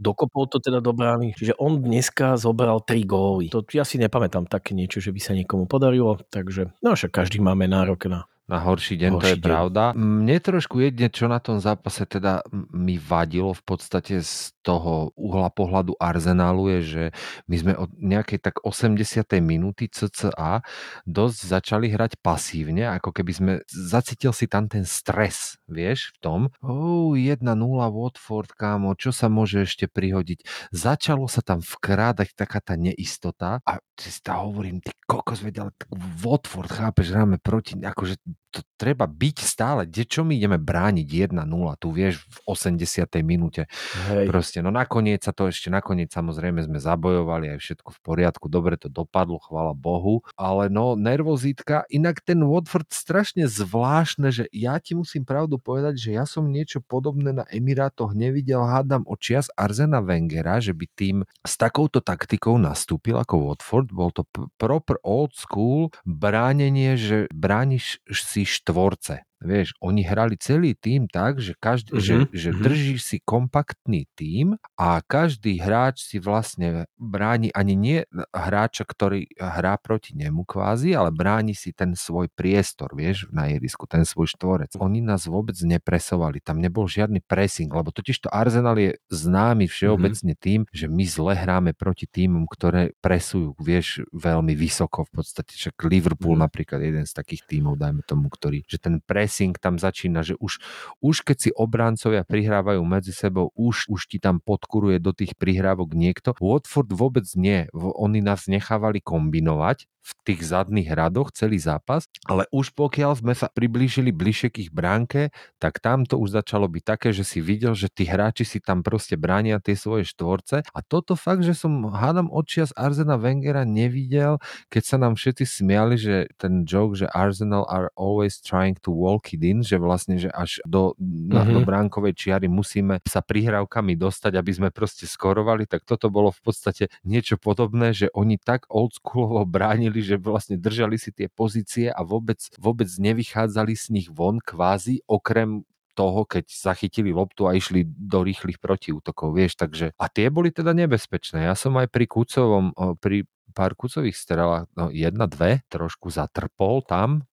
[0.00, 3.52] dokopol to teda do brány, čiže on dneska zobral tri góly.
[3.52, 7.44] To ja si nepamätám také niečo, že by sa niekomu podarilo, takže no však každý
[7.44, 9.48] máme nárok na na horší deň, to Horší je deň.
[9.48, 9.82] pravda.
[9.96, 15.48] Mne trošku jedne, čo na tom zápase teda mi vadilo v podstate z toho uhla
[15.48, 17.04] pohľadu Arsenálu je, že
[17.48, 19.00] my sme od nejakej tak 80.
[19.40, 20.60] minúty cca
[21.08, 26.40] dosť začali hrať pasívne, ako keby sme, zacítil si tam ten stres, vieš, v tom.
[26.60, 27.42] Oh, 1-0
[27.88, 30.44] Watford, kámo, čo sa môže ešte prihodiť?
[30.70, 35.88] Začalo sa tam vkrádať taká tá neistota a si stále hovorím, ty kokos, tak
[36.22, 38.18] Watford, chápeš, hráme proti, akože
[38.52, 39.88] to treba byť stále.
[39.88, 41.40] Kde čo my ideme brániť 1-0,
[41.80, 43.08] tu vieš, v 80.
[43.24, 43.64] minúte.
[44.12, 44.28] Hej.
[44.28, 48.76] Proste, no nakoniec sa to ešte, nakoniec samozrejme sme zabojovali, aj všetko v poriadku, dobre
[48.76, 54.92] to dopadlo, chvála Bohu, ale no nervozítka, inak ten Watford strašne zvláštne, že ja ti
[54.92, 60.04] musím pravdu povedať, že ja som niečo podobné na Emirátoch nevidel, hádam od čias Arzena
[60.04, 64.28] Wengera, že by tým s takouto taktikou nastúpil ako Watford, bol to
[64.60, 69.18] proper old school bránenie, že brániš si štvorce.
[69.42, 72.62] Vieš, oni hrali celý tým tak, že, každý, Mhm, že, že mhm.
[72.62, 77.98] držíš si kompaktný tým a každý hráč si vlastne bráni ani nie
[78.32, 83.84] hráča, ktorý hrá proti nemu kvázi, ale bráni si ten svoj priestor, vieš, na ihrisku,
[83.90, 84.72] ten svoj štvorec.
[84.78, 90.34] Oni nás vôbec nepresovali, tam nebol žiadny pressing, lebo totiž to Arsenal je známy všeobecne
[90.38, 95.74] tým, že my zle hráme proti týmom, ktoré presujú, vieš, veľmi vysoko v podstate, však
[95.84, 96.42] Liverpool Mhm.
[96.42, 99.00] napríklad jeden z takých tímov, dajme tomu, ktorý, že ten
[99.32, 100.60] pressing tam začína, že už,
[101.00, 105.96] už keď si obráncovia prihrávajú medzi sebou, už, už ti tam podkuruje do tých prihrávok
[105.96, 106.36] niekto.
[106.36, 107.64] Watford vôbec nie.
[107.72, 113.46] Oni nás nechávali kombinovať v tých zadných radoch celý zápas, ale už pokiaľ sme sa
[113.46, 117.74] priblížili bližšie k ich bránke, tak tam to už začalo byť také, že si videl,
[117.74, 121.86] že tí hráči si tam proste bránia tie svoje štvorce a toto fakt, že som
[121.88, 124.38] hádam odčias Arzena Wengera nevidel,
[124.72, 129.30] keď sa nám všetci smiali, že ten joke, že Arsenal are always trying to walk
[129.30, 131.68] it in, že vlastne, že až do, na, do Mhm.
[131.68, 136.88] bránkovej čiary musíme sa prihrávkami dostať, aby sme proste skorovali, tak toto bolo v podstate
[137.04, 142.40] niečo podobné, že oni tak oldschoolovo bránili, že vlastne držali si tie pozície a vôbec,
[142.56, 148.56] vôbec nevychádzali z nich von kvázi, okrem toho, keď zachytili loptu a išli do rýchlych
[148.56, 151.44] protiútokov, vieš, takže a tie boli teda nebezpečné.
[151.44, 156.80] Ja som aj pri Kucovom, o, pri pár kucových strelách, no jedna, dve, trošku zatrpol
[156.88, 157.28] tam,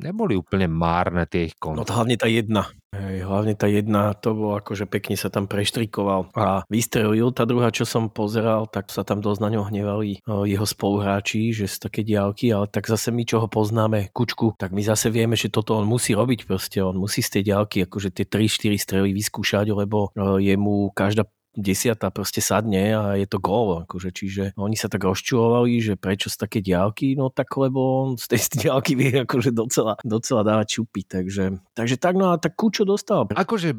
[0.00, 1.88] neboli úplne márne tie ich No konce.
[1.88, 2.68] to hlavne tá jedna.
[2.94, 7.34] Hej, hlavne tá jedna, to bolo ako, že pekne sa tam preštrikoval a vystrelil.
[7.34, 11.50] Tá druhá, čo som pozeral, tak sa tam dosť na ňo hnevali o, jeho spoluhráči,
[11.50, 15.10] že z také diálky, ale tak zase my, čo ho poznáme, Kučku, tak my zase
[15.10, 16.78] vieme, že toto on musí robiť proste.
[16.86, 22.10] On musí z tej diálky akože tie 3-4 strely vyskúšať, lebo o, jemu každá desiatá
[22.10, 23.86] proste sadne a je to gól.
[23.86, 28.08] Akože, čiže oni sa tak rozčulovali, že prečo z také diálky, no tak lebo on
[28.18, 31.06] z tej diálky vie akože docela, docela dávať čupy.
[31.06, 33.30] Takže, takže tak, no a tak Kučo dostal.
[33.30, 33.78] Akože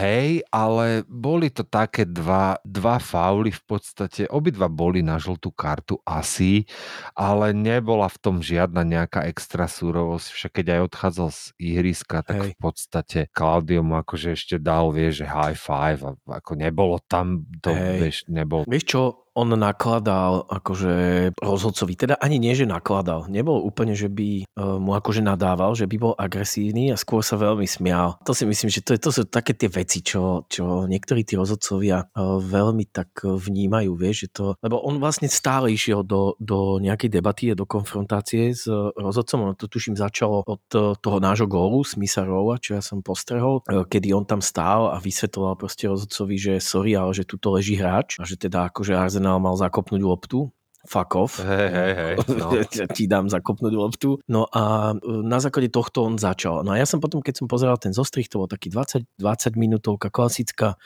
[0.00, 5.98] hej, ale boli to také dva, dva fauly v podstate, obidva boli na žltú kartu
[6.06, 6.66] asi,
[7.14, 12.36] ale nebola v tom žiadna nejaká extra súrovosť, však keď aj odchádzal z ihriska, tak
[12.38, 12.50] Hej.
[12.54, 17.48] v podstate Claudio mu akože ešte dal, vie, že high five a ako nebolo tam,
[17.64, 17.98] to Hej.
[17.98, 19.02] vieš, nebol Vieš čo,
[19.36, 20.94] on nakladal akože
[21.36, 23.28] rozhodcovi, teda ani nie, že nakladal.
[23.28, 27.36] Nebol úplne, že by e, mu akože nadával, že by bol agresívny a skôr sa
[27.36, 28.16] veľmi smial.
[28.24, 31.36] To si myslím, že to, je, to sú také tie veci, čo, čo niektorí tí
[31.36, 32.06] rozhodcovia e,
[32.40, 37.52] veľmi tak vnímajú, vieš, že to, lebo on vlastne stále išiel do, do nejakej debaty
[37.52, 38.64] a do konfrontácie s
[38.96, 39.52] rozhodcom.
[39.52, 43.60] Ono to tuším začalo od e, toho nášho gólu, Smitha Rowa, čo ja som postrehol,
[43.68, 48.16] kedy on tam stál a vysvetoval proste rozhodcovi, že sorry, ale že tuto leží hráč
[48.16, 50.54] a že teda akože Arsenal mal zakopnúť loptu.
[50.86, 51.42] Fuck off.
[51.42, 52.54] Hej, hej, hej, no.
[52.54, 54.22] Ja ti dám zakopnúť loptu.
[54.30, 56.62] No a e, na základe tohto on začal.
[56.62, 59.58] No a ja som potom, keď som pozeral ten zostrih, to bol taký 20, 20
[59.58, 60.78] minútovka klasická.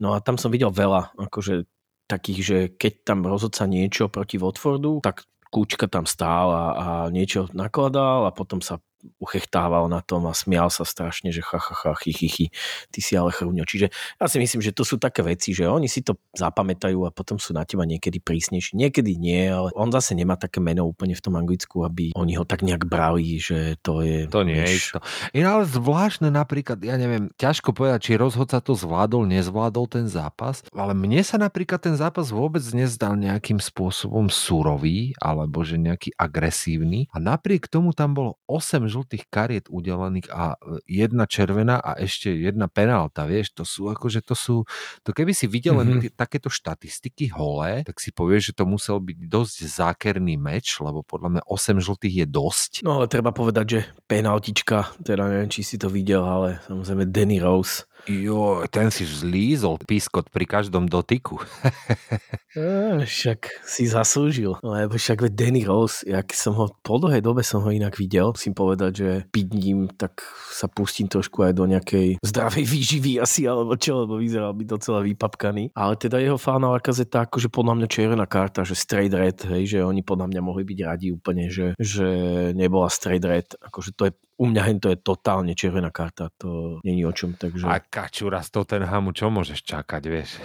[0.00, 1.68] No a tam som videl veľa, akože
[2.08, 7.52] takých, že keď tam rozhodca niečo proti Watfordu, tak kúčka tam stál a, a niečo
[7.52, 8.80] nakladal a potom sa
[9.18, 12.46] uchechtával na tom a smial sa strašne, že ha, ha, ha, chy, chy, chy,
[12.90, 13.66] ty si ale chrúňo.
[13.66, 17.14] Čiže ja si myslím, že to sú také veci, že oni si to zapamätajú a
[17.14, 18.78] potom sú na teba niekedy prísnejší.
[18.78, 22.46] Niekedy nie, ale on zase nemá také meno úplne v tom Anglicku, aby oni ho
[22.46, 24.30] tak nejak brali, že to je...
[24.30, 24.98] To nie je vieš, isto.
[25.34, 30.62] Je ale zvláštne napríklad, ja neviem, ťažko povedať, či rozhodca to zvládol, nezvládol ten zápas,
[30.70, 37.10] ale mne sa napríklad ten zápas vôbec nezdal nejakým spôsobom surový, alebo že nejaký agresívny.
[37.10, 42.28] A napriek tomu tam bolo 8 žltých kariet udelených a e, jedna červená a ešte
[42.28, 44.56] jedna penálta, vieš, to sú akože to sú,
[45.00, 46.12] to keby si videl len Mhm.
[46.12, 51.40] takéto štatistiky holé, tak si povieš, že to musel byť dosť zákerný meč, lebo podľa
[51.40, 52.70] mňa 8 žltých je dosť.
[52.84, 57.40] No ale treba povedať, že penaltička, teda neviem, či si to videl, ale samozrejme Danny
[57.40, 61.38] Rose Jo, ten si zlízol pískot pri každom dotyku.
[62.58, 67.62] Á, však si zaslúžil, lebo však Danny Rose, jak som ho, po dlhej dobe som
[67.62, 72.18] ho inak videl, musím povedať, že piť ním, tak sa pustím trošku aj do nejakej
[72.24, 75.70] zdravej výživy asi, alebo čo, lebo vyzeral by docela vypapkaný.
[75.76, 79.78] Ale teda jeho fána kazeta, akože podľa mňa červená karta, že straight red, hej, že
[79.84, 82.08] oni podľa mňa mohli byť radi úplne, že, že
[82.56, 86.82] nebola straight red, akože to je u mňa hen to je totálne červená karta, to
[86.82, 87.62] není o čom, takže...
[87.62, 90.42] A kačura z Tottenhamu, čo môžeš čakať, vieš?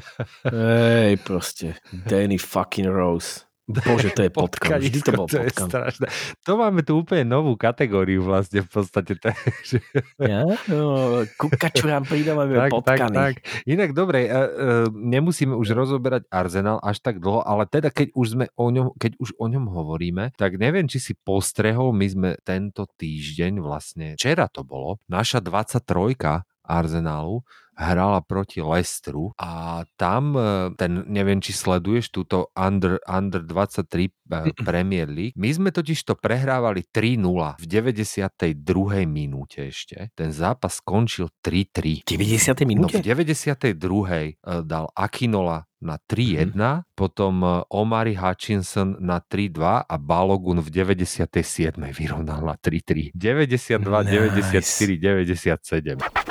[0.46, 3.49] Hej, proste, Danny fucking Rose.
[3.86, 4.78] Bože, to je potkan.
[4.80, 5.68] Vždy to bol to je potkan.
[5.70, 6.06] strašné.
[6.46, 9.16] To máme tu úplne novú kategóriu vlastne v podstate.
[9.24, 9.78] Takže...
[10.18, 10.44] Ja?
[10.66, 13.34] No, ku kačurám pridávame tak, tak, tak.
[13.64, 18.26] Inak dobre, uh, uh, nemusíme už rozoberať Arsenal až tak dlho, ale teda keď už,
[18.36, 22.30] sme o ňom, keď už o ňom hovoríme, tak neviem, či si postrehol, my sme
[22.42, 27.42] tento týždeň vlastne, včera to bolo, naša 23 Arsenalu
[27.80, 34.52] hrala proti Lestru a tam e, ten, neviem, či sleduješ túto Under, under 23 e,
[34.60, 35.32] Premier League.
[35.32, 39.08] My sme totiž to prehrávali 3-0 v 92.
[39.08, 40.12] minúte ešte.
[40.12, 42.04] Ten zápas skončil 3-3.
[42.04, 42.52] V 90.
[42.52, 43.00] No minúte?
[43.00, 43.72] v 92.
[43.72, 46.92] e, dal Akinola na 3-1, Mhm.
[46.92, 51.96] potom Omari Hutchinson na 3-2 a Balogun v 97.
[51.96, 53.08] vyrovnal na 3-3.
[53.16, 54.12] 92, Nice.
[54.60, 56.29] 94, 97.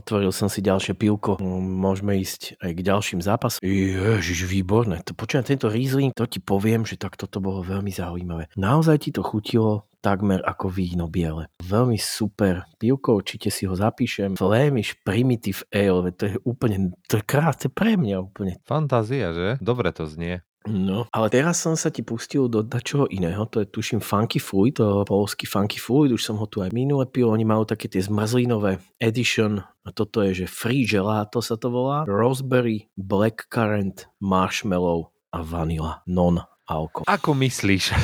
[0.00, 1.38] Otvoril som si ďalšie pivko.
[1.38, 3.60] Mm, Môžeme ísť aj k ďalším zápasom.
[3.62, 5.04] Ježiš, výborné.
[5.06, 8.48] To, počujem, tento Riesling, to ti poviem, že tak toto bolo veľmi zaujímavé.
[8.56, 11.52] Naozaj ti to chutilo takmer ako víno biele.
[11.60, 14.34] Veľmi super pivko, určite si ho zapíšem.
[14.40, 18.58] Flemish Primitive Ale, to je úplne, to je krásne pre mňa úplne.
[18.64, 19.48] Fantázia, že?
[19.60, 20.40] Dobre to znie.
[20.68, 24.76] No, ale teraz som sa ti pustil do dačoho iného, to je tuším Funky Fluid,
[24.76, 28.04] to polský Funky Fluid, už som ho tu aj minule pil, oni majú také tie
[28.04, 35.40] zmrzlinové edition, a toto je, že Free Gelato sa to volá, Raspberry, Blackcurrant, Marshmallow a
[35.40, 37.02] Vanilla, non alko.
[37.02, 37.90] Ako myslíš?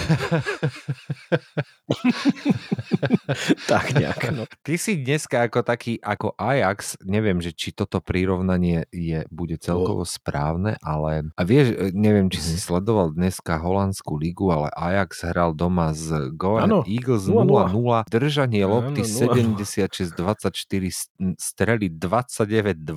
[3.71, 4.43] tak nejak, no.
[4.67, 10.03] Ty si dneska ako taký, ako Ajax, neviem, že či toto prirovnanie je, bude celkovo
[10.03, 15.95] správne, ale a vieš, neviem, či si sledoval dneska holandskú ligu, ale Ajax hral doma
[15.95, 17.71] z Go Áno, Eagles 0-0.
[17.71, 19.63] 0-0, držanie lopty 0-0.
[19.63, 21.07] 76-24, s-
[21.39, 22.83] strely 29-2.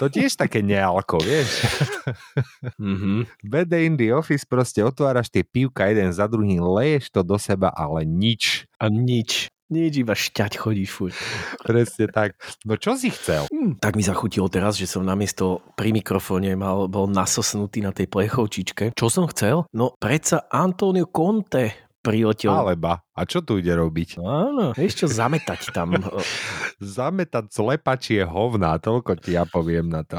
[0.00, 1.50] to tiež také nealko, vieš?
[2.78, 3.26] Mhm.
[3.52, 7.36] Bad day in the office, proste otváraš tie pivka jeden za druhým, leješ to do
[7.36, 8.66] seba, ale nič.
[8.78, 9.50] A nič.
[9.68, 11.12] Nič, iba šťať chodíš furt.
[11.60, 12.40] Presne tak.
[12.64, 13.44] No čo si chcel?
[13.52, 18.08] Hm, tak mi zachutilo teraz, že som namiesto pri mikrofóne mal, bol nasosnutý na tej
[18.08, 18.96] plechovčičke.
[18.96, 19.68] Čo som chcel?
[19.76, 22.48] No predsa Antonio Conte priletel.
[22.48, 22.96] Alebo.
[22.96, 24.16] A čo tu ide robiť?
[24.22, 25.92] Áno, vieš čo, zametať tam.
[26.78, 30.16] Zametať slepačie hovná, toľko ti ja poviem na to.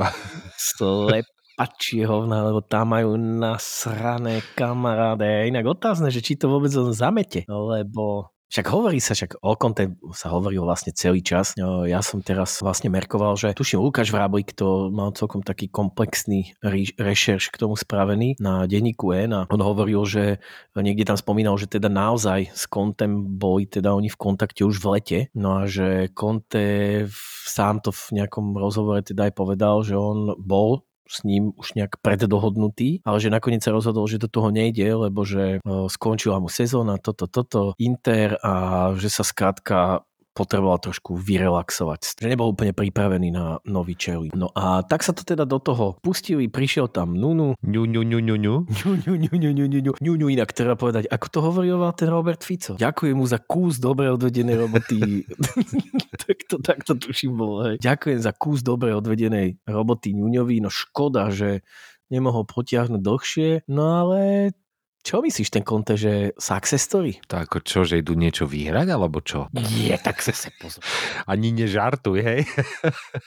[1.60, 5.52] Slepačie hovna, lebo tam majú nasrané kamaráde.
[5.52, 9.92] Inak otázne, že či to vôbec on zamete, lebo však hovorí sa, však o Conte
[10.16, 11.60] sa hovorilo vlastne celý čas.
[11.60, 16.56] No, Ja som teraz vlastne merkoval, že tuším Lukáš Vráblik to mal celkom taký komplexný
[16.64, 20.40] re- rešerš k tomu spravený na denníku N a on hovoril, že
[20.80, 24.88] niekde tam spomínal, že teda naozaj s Contem boli teda oni v kontakte už v
[24.96, 25.20] lete.
[25.36, 27.04] No a že Conte
[27.44, 31.98] sám to v nejakom rozhovore teda aj povedal, že on bol s ním už nejak
[32.06, 36.48] preddohodnutý, ale že nakoniec sa rozhodol, že do toho nejde, lebo že e, skončila mu
[36.48, 38.54] sezóna, toto, toto, Inter a
[38.94, 40.06] že sa skrátka
[40.40, 42.24] potreboval trošku vyrelaxovať.
[42.24, 44.32] Že nebol úplne pripravený na nový Cherry.
[44.32, 47.60] No a tak sa to teda do toho pustili, prišiel tam Nunu.
[47.60, 48.56] Ňu, ňu, ňu, ňu, ňu.
[48.80, 49.94] Ňu, ňu, ňu, ňu, ňu, ňu, ňu.
[50.00, 52.80] ňu, ňu inak treba povedať, ako to hovoril ten Robert Fico.
[52.80, 55.28] Ďakujem mu za kús dobre odvedenej roboty.
[56.24, 57.68] tak, to, tak to tuším bolo.
[57.68, 57.84] Hej.
[57.84, 60.64] Ďakujem za kús dobre odvedenej roboty Ňuňovi.
[60.64, 61.68] No škoda, že
[62.10, 64.52] nemohol potiahnuť dlhšie, no ale
[65.00, 67.18] čo myslíš ten Conte, že success story?
[67.32, 69.48] To ako čo, že idú niečo vyhrať, alebo čo?
[69.56, 70.84] Nie, tak sa sa pozor.
[71.32, 72.42] Ani nežartuj, hej?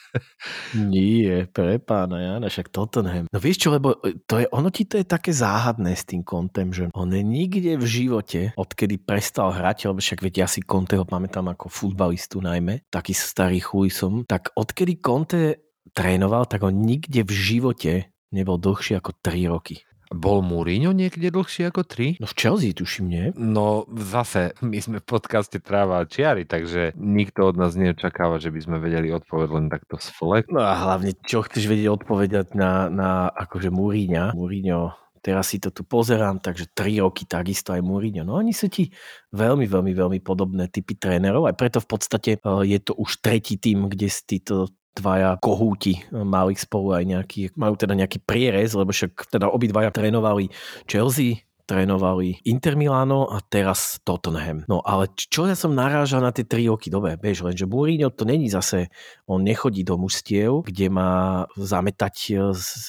[0.92, 3.24] Nie, pre pána Jana, však Tottenham.
[3.32, 3.96] No vieš čo, lebo
[4.28, 7.80] to je, ono ti to je také záhadné s tým Kontem, že on je nikde
[7.80, 12.84] v živote, odkedy prestal hrať, lebo však veď ja si Conteho pamätám ako futbalistu najmä,
[12.92, 17.92] taký starý chuj som, tak odkedy Conte trénoval, tak on nikde v živote
[18.32, 19.84] nebol dlhší ako 3 roky.
[20.12, 22.22] Bol Mourinho niekde dlhšie ako 3?
[22.22, 23.24] No v Chelsea tuším, nie?
[23.36, 28.52] No zase, my sme v podcaste Tráva a čiary, takže nikto od nás neočakáva, že
[28.52, 30.48] by sme vedeli odpovedať len takto z flek.
[30.52, 34.36] No a hlavne, čo chceš vedieť odpovedať na, na akože Múríňa.
[34.36, 38.26] Múriňo teraz si to tu pozerám, takže 3 roky takisto aj Mourinho.
[38.26, 38.90] No oni sú ti
[39.30, 43.56] veľmi, veľmi, veľmi podobné typy trénerov, aj preto v podstate e, je to už tretí
[43.56, 48.76] tým, kde si títo dvaja kohúti e, mali spolu aj nejaký, majú teda nejaký prierez,
[48.76, 50.52] lebo však teda obidvaja trénovali
[50.84, 54.66] Chelsea, trénovali Inter Milano a teraz Tottenham.
[54.66, 58.28] No ale čo ja som narážal na tie 3 roky, dobe, bež, lenže Mourinho to
[58.28, 58.92] není zase,
[59.24, 62.34] on nechodí do mustiev, kde má zametať e,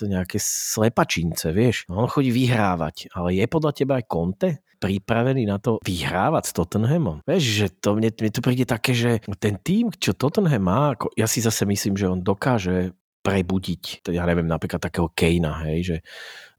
[0.10, 1.88] nejaké slepačince, vieš.
[1.88, 4.50] On chodí vyhrávať, ale je podľa teba aj Conte
[4.84, 7.24] pripravený na to vyhrávať s Tottenhamom.
[7.24, 11.16] Vieš, že to mne, mne to príde také, že ten tým, čo Tottenham má, ako,
[11.16, 12.92] ja si zase myslím, že on dokáže
[13.24, 15.98] prebudiť, ja neviem, napríklad takého Kejna, hej, že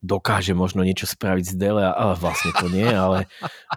[0.04, 3.24] dokáže možno niečo spraviť z Dele, ale vlastne to nie, ale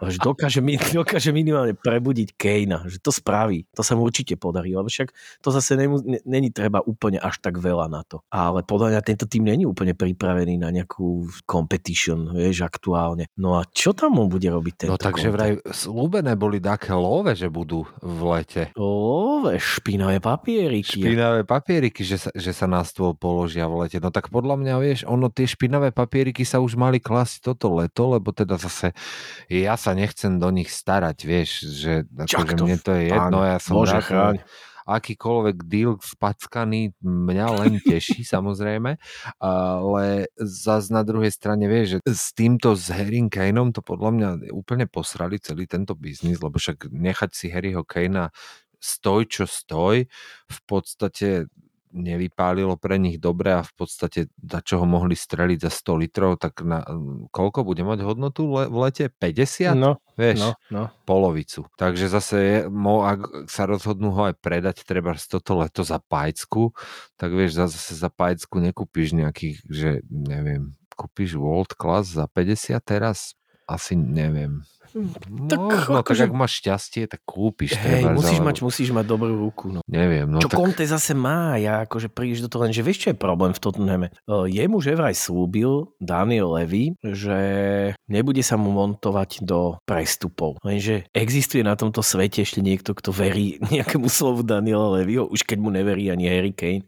[0.04, 0.60] že dokáže,
[0.92, 3.64] dokáže minimálne prebudiť Kejna, že to spraví.
[3.72, 5.80] To sa mu určite podarí, lebo však to zase
[6.28, 8.20] není treba úplne až tak veľa na to.
[8.28, 13.32] Ale podľa mňa tento tým není úplne pripravený na nejakú competition, vieš, aktuálne.
[13.40, 17.32] No a čo tam on bude robiť tento No takže vraj slúbené boli také love,
[17.32, 18.64] že budú v lete.
[18.76, 21.00] Love, špinavé papieriky.
[21.00, 24.04] Špinavé papieriky, že sa, že sa na stôl položia v lete.
[24.04, 27.78] No tak podľa mňa, vieš, ono tie špinavé papieriky papieriky sa už mali klasiť toto
[27.78, 28.98] leto, lebo teda zase
[29.54, 33.78] ja sa nechcem do nich starať, vieš, že akože mne to je jedno, ja som
[33.78, 34.42] Bože, rád,
[34.90, 38.98] akýkoľvek deal spackaný mňa len teší samozrejme,
[39.38, 44.30] ale zase na druhej strane vieš, že s týmto s Harry Kaneom to podľa mňa
[44.58, 48.34] úplne posrali celý tento biznis, lebo však nechať si Harryho Kanea
[48.82, 50.10] stoj čo stoj,
[50.50, 51.46] v podstate
[51.98, 56.32] nevypálilo pre nich dobre a v podstate za čo ho mohli streliť za 100 litrov,
[56.38, 56.86] tak na,
[57.34, 59.06] koľko bude mať hodnotu le, v lete?
[59.10, 59.74] 50?
[59.74, 60.84] No, Vieš, no, no.
[61.04, 61.66] polovicu.
[61.78, 65.98] Takže zase, je, mo, ak sa rozhodnú ho aj predať, treba z toto leto za
[65.98, 66.74] pajcku,
[67.18, 73.38] tak vieš, zase za pajcku nekúpiš nejakých, že neviem, kúpiš World Class za 50 teraz?
[73.68, 74.64] Asi neviem.
[74.88, 76.26] Tak, no, akože...
[76.26, 77.76] tak ak máš šťastie, tak kúpiš.
[77.78, 79.70] Hej, musíš, mať, musíš mať dobrú ruku.
[79.70, 79.80] No.
[79.86, 80.28] Neviem.
[80.32, 80.58] No, čo tak...
[80.58, 84.08] Conte zase má, ja akože prídeš do toho, lenže vieš, čo je problém v Tottenhame?
[84.28, 87.40] Jemu že vraj slúbil Daniel Levy, že
[88.08, 90.62] nebude sa mu montovať do prestupov.
[90.64, 95.58] Lenže existuje na tomto svete ešte niekto, kto verí nejakému slovu Daniela Levyho, už keď
[95.60, 96.88] mu neverí ani Harry Kane.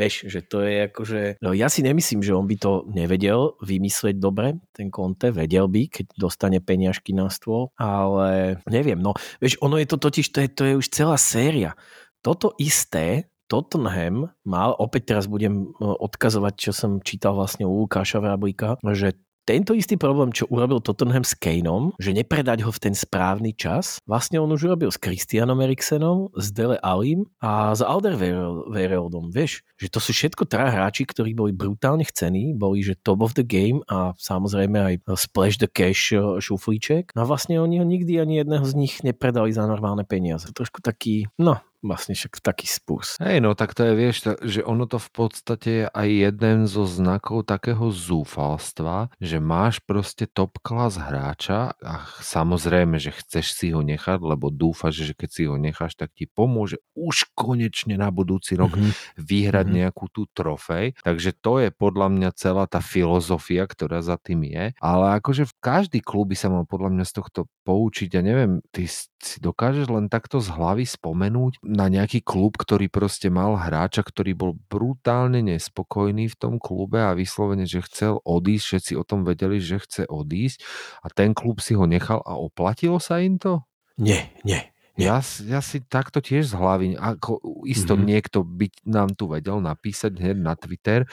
[0.00, 1.20] Vieš, že to je akože...
[1.44, 5.92] No ja si nemyslím, že on by to nevedel vymyslieť dobre, ten Conte, vedel by,
[5.92, 9.12] keď dostane peniažky na stôl, ale neviem, no
[9.44, 11.76] vieš, ono je to totiž, to je, to je už celá séria.
[12.24, 18.78] Toto isté Tottenham mal, opäť teraz budem odkazovať, čo som čítal vlastne u Lukáša Vrablíka,
[18.94, 19.18] že
[19.50, 23.98] tento istý problém, čo urobil Tottenham s Kaneom, že nepredať ho v ten správny čas,
[24.06, 29.34] vlastne on už urobil s Christianom Eriksenom, s Dele Alim a s Alderweireldom.
[29.34, 33.34] Vieš, že to sú všetko traja hráči, ktorí boli brutálne chcení, boli že top of
[33.34, 37.18] the game a samozrejme aj splash the cash eh, šuflíček.
[37.18, 40.46] No a vlastne oni ho nikdy ani jedného z nich nepredali za normálne peniaze.
[40.54, 43.16] Trošku taký, no, vlastne však taký spus.
[43.20, 46.84] Hej, no tak to je, vieš, že ono to v podstate je aj jeden zo
[46.84, 53.80] znakov takého zúfalstva, že máš proste top klas hráča a samozrejme, že chceš si ho
[53.80, 58.54] nechať, lebo dúfaš, že keď si ho necháš, tak ti pomôže už konečne na budúci
[58.54, 59.16] rok mm-hmm.
[59.16, 59.80] vyhrať mm-hmm.
[59.84, 60.94] nejakú tú trofej.
[61.00, 64.64] Takže to je podľa mňa celá tá filozofia, ktorá za tým je.
[64.78, 68.08] Ale akože v každý klub by sa mal podľa mňa z tohto poučiť.
[68.12, 73.30] Ja neviem, ty si dokážeš len takto z hlavy spomenúť na nejaký klub, ktorý proste
[73.30, 78.92] mal hráča, ktorý bol brutálne nespokojný v tom klube a vyslovene, že chcel odísť, všetci
[78.98, 80.58] o tom vedeli, že chce odísť
[81.06, 83.62] a ten klub si ho nechal a oplatilo sa im to?
[83.94, 84.58] Nie, nie.
[84.98, 88.08] Ja, ja si takto tiež z hlavy, ako isto mm-hmm.
[88.10, 91.08] niekto by nám tu vedel napísať hneď na Twitter.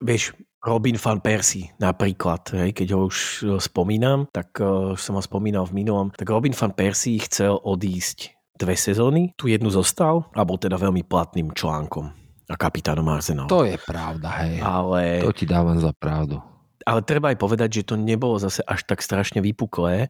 [0.00, 0.32] Vieš,
[0.64, 3.18] Robin van Persie napríklad, hej, keď ho už
[3.60, 8.74] spomínam, tak uh, som ho spomínal v minulom, tak Robin van Persie chcel odísť dve
[8.74, 13.50] sezóny, tu jednu zostal a bol teda veľmi platným článkom a kapitánom Arsenalu.
[13.50, 14.62] To je pravda, hej.
[14.62, 15.22] Ale...
[15.22, 16.38] To ti dávam za pravdu.
[16.86, 20.06] Ale treba aj povedať, že to nebolo zase až tak strašne vypuklé.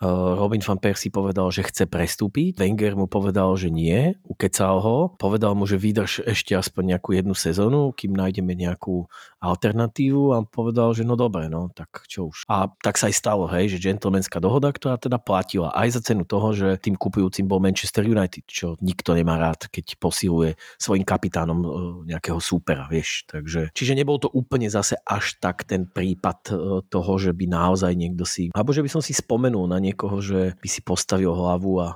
[0.00, 2.56] Robin van Persie povedal, že chce prestúpiť.
[2.56, 4.16] Wenger mu povedal, že nie.
[4.24, 4.98] Ukecal ho.
[5.20, 9.04] Povedal mu, že vydrž ešte aspoň nejakú jednu sezónu, kým nájdeme nejakú
[9.44, 12.48] alternatívu a povedal, že no dobre, no tak čo už.
[12.48, 16.24] A tak sa aj stalo, hej, že gentlemanská dohoda, ktorá teda platila aj za cenu
[16.24, 21.58] toho, že tým kupujúcim bol Manchester United, čo nikto nemá rád, keď posiluje svojim kapitánom
[21.60, 21.68] e,
[22.16, 23.28] nejakého súpera, vieš.
[23.28, 26.52] Takže, čiže nebol to úplne zase až tak ten prípad e,
[26.88, 30.54] toho, že by naozaj niekto si, alebo že by som si spomenul na niekoho, že
[30.62, 31.88] by si postavil hlavu a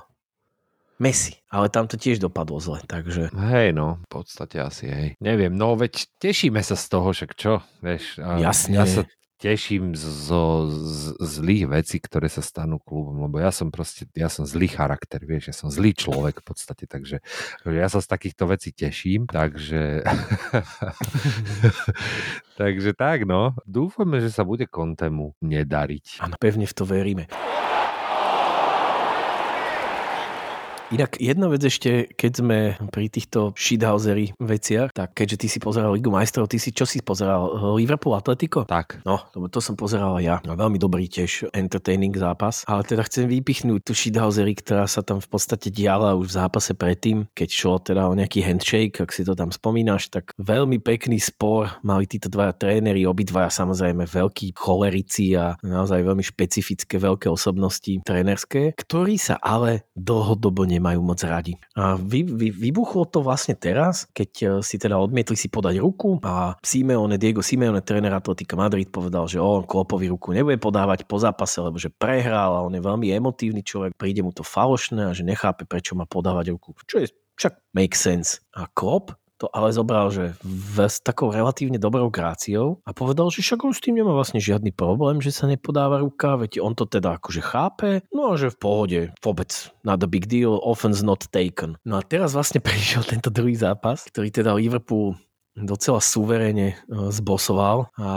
[0.95, 3.27] Messi, ale tam to tiež dopadlo zle, takže...
[3.35, 5.09] Hej, no, v podstate asi, hej.
[5.19, 8.15] Neviem, no veď tešíme sa z toho, však čo, vieš.
[8.15, 8.79] Jasne.
[8.79, 9.03] Ja sa
[9.35, 14.47] teším zo z, zlých vecí, ktoré sa stanú klubom, lebo ja som proste, ja som
[14.47, 17.19] zlý charakter, vieš, ja som zlý človek v podstate, takže
[17.67, 20.07] ja sa z takýchto vecí teším, takže
[22.59, 23.51] takže tak, no.
[23.67, 26.23] Dúfame, že sa bude Kontemu nedariť.
[26.23, 27.27] Áno, pevne v to veríme.
[30.93, 32.57] Inak jedna vec ešte, keď sme
[32.93, 37.01] pri týchto shithousery veciach, tak keďže ty si pozeral Ligu majstrov, ty si čo si
[37.01, 37.73] pozeral?
[37.73, 38.69] Liverpool Atletico?
[38.69, 39.01] Tak.
[39.01, 40.45] No, to, to som pozeral ja.
[40.45, 42.61] No, veľmi dobrý tiež entertaining zápas.
[42.69, 46.77] Ale teda chcem vypichnúť tú shithousery, ktorá sa tam v podstate diala už v zápase
[46.77, 51.17] predtým, keď šlo teda o nejaký handshake, ak si to tam spomínaš, tak veľmi pekný
[51.17, 58.05] spor mali títo dvaja tréneri, obidvaja samozrejme veľkí cholerici a naozaj veľmi špecifické veľké osobnosti
[58.05, 61.55] trénerské, ktorí sa ale dlhodobo nemajú moc radi.
[61.79, 66.19] A vy, vy, vybuchlo to vlastne teraz, keď e, si teda odmietli si podať ruku
[66.21, 71.17] a Simeone, Diego Simeone, tréner Atletika Madrid, povedal, že on Klopovi ruku nebude podávať po
[71.17, 75.15] zápase, lebo že prehral a on je veľmi emotívny človek, príde mu to falošné a
[75.15, 76.75] že nechápe, prečo má podávať ruku.
[76.85, 78.39] Čo je však make sense.
[78.55, 83.43] A Klopp to ale zobral, že v, s takou relatívne dobrou gráciou a povedal, že
[83.43, 86.87] však on s tým nemá vlastne žiadny problém, že sa nepodáva ruka, veď on to
[86.87, 89.51] teda akože chápe, no a že v pohode, vôbec
[89.83, 91.75] not a big deal, offense not taken.
[91.83, 95.19] No a teraz vlastne prišiel tento druhý zápas, ktorý teda Liverpool
[95.55, 98.09] docela suverene zbosoval a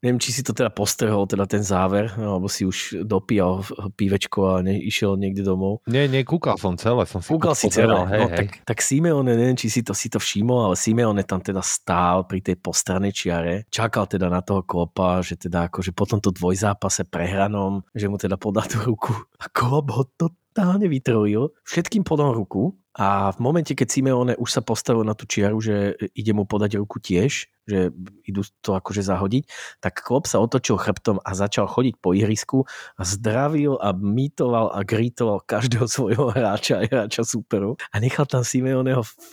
[0.00, 3.60] Neviem, či si to teda postrehol, teda ten záver, alebo si už dopíjal
[4.00, 5.84] pívečko a ne, išiel niekde domov.
[5.84, 7.04] Nie, nie, kúkal som celé.
[7.04, 8.38] Som si kúkal si celé, hej, no, hej.
[8.40, 12.24] Tak, tak Simeone, neviem, či si to, si to všimol, ale Simeone tam teda stál
[12.24, 17.04] pri tej postranej čiare, čakal teda na toho klopa, že teda akože po tomto dvojzápase
[17.04, 19.12] prehranom, že mu teda podá tú ruku.
[19.36, 24.62] A klop ho totálne vytrojil, všetkým podal ruku a v momente, keď Simeone už sa
[24.66, 27.94] postavil na tú čiaru, že ide mu podať ruku tiež, že
[28.26, 29.46] idú to akože zahodiť,
[29.78, 32.66] tak Klopp sa otočil chrbtom a začal chodiť po ihrisku
[32.98, 37.78] a zdravil a mítoval a grítoval každého svojho hráča a hráča superov.
[37.94, 39.30] A nechal tam Simeoneho v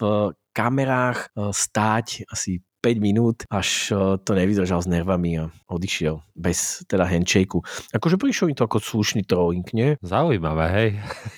[0.54, 6.86] kamerách e, stáť asi 5 minút, až eh, to nevydržal s nervami a odišiel bez
[6.86, 7.66] teda handshakeu.
[7.92, 9.98] Akože prišiel mi to ako slušný trolling, nie?
[10.06, 10.90] Zaujímavé, hej.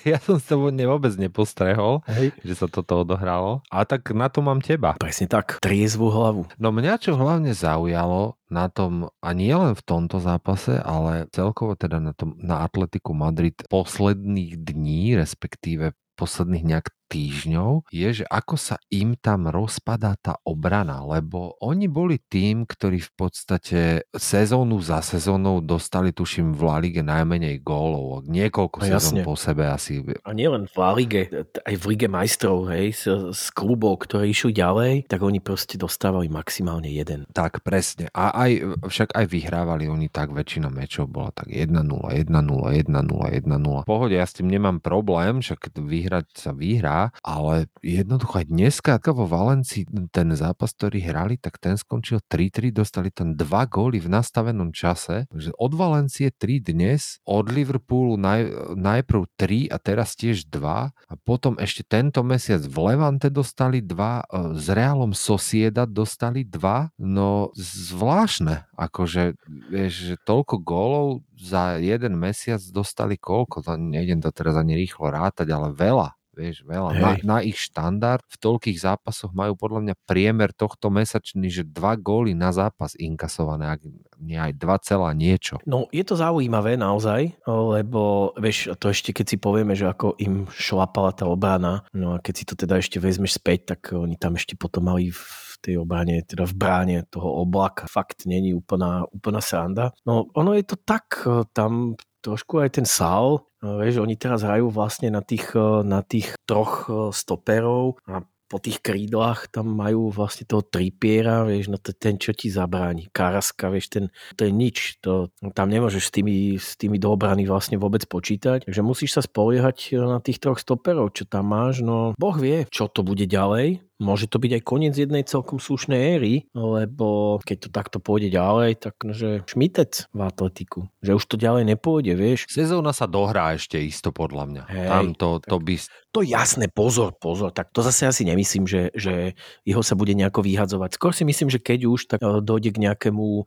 [0.16, 2.32] Ja som sa vôbec nepostrehol, hej.
[2.44, 3.64] že sa toto odohralo.
[3.72, 4.96] A tak na to mám teba.
[5.00, 6.48] Presne tak, triezvú hlavu.
[6.60, 11.78] No mňa čo hlavne zaujalo na tom, a nie len v tomto zápase, ale celkovo
[11.78, 18.54] teda na, tom, na Atletiku Madrid posledných dní, respektíve posledných nejak týždňov, je, že ako
[18.54, 23.80] sa im tam rozpadá tá obrana, lebo oni boli tým, ktorí v podstate
[24.14, 28.30] sezónu za sezónou dostali, tuším, v La Lige najmenej gólov.
[28.30, 30.06] Niekoľko no, sezón po sebe asi.
[30.22, 31.22] A nielen v La Lige,
[31.66, 36.30] aj v Lige majstrov, hej, z, z klubov, ktoré išli ďalej, tak oni proste dostávali
[36.30, 37.26] maximálne jeden.
[37.34, 38.06] Tak, presne.
[38.14, 43.88] A aj, však aj vyhrávali oni tak, väčšina mečov bola tak 1-0, 1-0, 1-0, 1-0.
[43.88, 49.24] Pohode, ja s tým nemám problém, však vyhrať sa vyhrá, ale jednoducho aj dneska vo
[49.26, 54.70] Valencii ten zápas, ktorý hrali, tak ten skončil 3-3, dostali tam dva góly v nastavenom
[54.70, 55.26] čase.
[55.32, 60.60] Takže od Valencie 3 dnes, od Liverpoolu naj, najprv 3 a teraz tiež 2
[60.92, 64.24] a potom ešte tento mesiac v Levante dostali 2, e,
[64.60, 69.34] s Realom Sociedad dostali 2, no zvláštne, akože
[69.70, 71.06] vieš, že toľko gólov
[71.40, 76.62] za jeden mesiac dostali koľko, to nejdem to teraz ani rýchlo rátať, ale veľa vieš,
[76.66, 76.90] veľa.
[76.96, 81.98] Na, na ich štandard v toľkých zápasoch majú podľa mňa priemer tohto mesačný, že dva
[81.98, 83.80] góly na zápas inkasované, ak
[84.20, 85.58] nie aj dva celá niečo.
[85.66, 90.46] No je to zaujímavé naozaj, lebo vieš, to ešte keď si povieme, že ako im
[90.52, 94.36] šlapala tá obrana, no a keď si to teda ešte vezmeš späť, tak oni tam
[94.38, 95.24] ešte potom mali v
[95.60, 97.84] tej obrane, teda v bráne toho oblaka.
[97.84, 99.92] Fakt není úplná, úplná sranda.
[100.08, 101.20] No ono je to tak,
[101.52, 105.52] tam trošku aj ten Sal, vieš, oni teraz hrajú vlastne na tých,
[105.84, 111.78] na tých troch stoperov a po tých krídlach tam majú vlastne toho tripiera, vieš, no
[111.78, 113.06] to ten, čo ti zabráni.
[113.14, 114.04] Karaska, vieš, ten,
[114.34, 114.98] to je nič.
[115.06, 118.66] To, tam nemôžeš s tými, s tými dobrany vlastne vôbec počítať.
[118.66, 121.86] Takže musíš sa spoliehať na tých troch stoperov, čo tam máš.
[121.86, 126.16] No, Boh vie, čo to bude ďalej môže to byť aj koniec jednej celkom slušnej
[126.16, 130.88] éry, lebo keď to takto pôjde ďalej, tak no, že šmitec v atletiku.
[131.04, 132.48] Že už to ďalej nepôjde, vieš.
[132.48, 134.62] Sezóna sa dohrá ešte isto podľa mňa.
[134.72, 135.76] Hej, Tam to, to by...
[136.16, 137.52] To jasné, pozor, pozor.
[137.52, 140.96] Tak to zase asi nemyslím, že, že jeho sa bude nejako vyhadzovať.
[140.96, 143.44] Skôr si myslím, že keď už, tak e, dojde k nejakému e,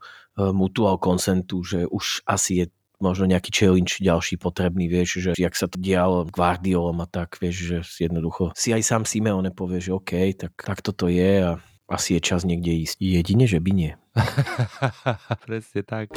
[0.54, 2.66] mutual konsentu, že už asi je
[3.04, 7.56] možno nejaký challenge ďalší potrebný, vieš, že jak sa to dialo Guardiolom a tak, vieš,
[7.68, 7.78] že
[8.08, 11.60] jednoducho si aj sám Simeone povie, že OK, tak, tak toto je a
[11.92, 13.04] asi je čas niekde ísť.
[13.04, 13.92] Jedine, že by nie.
[15.46, 16.16] Presne tak.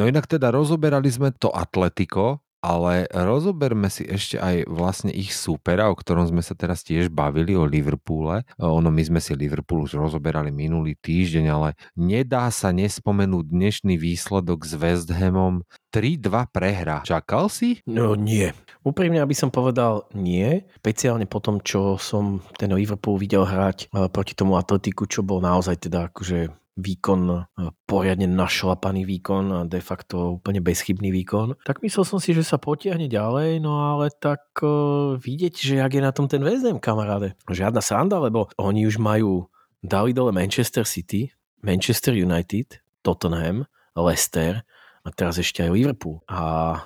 [0.00, 5.88] No inak teda rozoberali sme to Atletico, ale rozoberme si ešte aj vlastne ich súpera,
[5.88, 8.44] o ktorom sme sa teraz tiež bavili, o Liverpoole.
[8.60, 14.68] Ono, my sme si Liverpool už rozoberali minulý týždeň, ale nedá sa nespomenúť dnešný výsledok
[14.68, 15.64] s West Hamom.
[15.90, 17.02] 3-2 prehra.
[17.02, 17.82] Čakal si?
[17.82, 18.54] No nie.
[18.86, 20.62] Úprimne, aby som povedal nie.
[20.78, 25.42] Speciálne po tom, čo som ten Liverpool videl hrať eh, proti tomu Atletiku, čo bol
[25.42, 27.36] naozaj teda akože výkon, e,
[27.84, 31.60] poriadne našlapaný výkon a de facto úplne bezchybný výkon.
[31.62, 35.92] Tak myslel som si, že sa potiahne ďalej, no ale tak uh, vidieť, že jak
[35.92, 37.36] je na tom ten väzdem, kamaráde.
[37.46, 39.46] Žiadna sranda, lebo oni už majú
[39.84, 44.64] dali dole Manchester City, Manchester United, Tottenham, Leicester,
[45.00, 46.20] a teraz ešte aj Liverpool.
[46.28, 46.40] A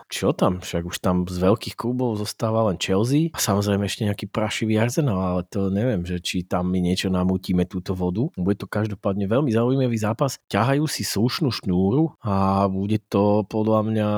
[0.07, 0.63] čo tam?
[0.63, 5.19] Však už tam z veľkých klubov zostáva len Chelsea a samozrejme ešte nejaký prašivý Arsenal,
[5.19, 8.31] ale to neviem, že či tam my niečo namútime túto vodu.
[8.39, 10.39] Bude to každopádne veľmi zaujímavý zápas.
[10.47, 14.09] Ťahajú si slušnú šnúru a bude to podľa mňa,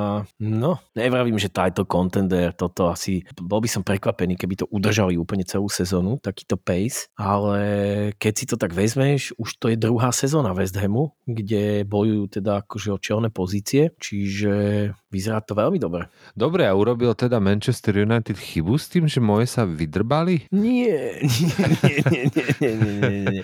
[0.45, 5.49] no, nevravím, že title contender, toto asi, bol by som prekvapený, keby to udržali úplne
[5.49, 7.59] celú sezónu, takýto pace, ale
[8.21, 12.65] keď si to tak vezmeš, už to je druhá sezóna West Hamu, kde bojujú teda
[12.65, 14.55] akože o čelné pozície čiže
[15.17, 16.13] vyzerá to veľmi dobre.
[16.37, 20.53] Dobre, a urobil teda Manchester United chybu s tým, že moje sa vydrbali?
[20.53, 23.43] Nie, nie, nie, nie, nie, nie, nie, nie.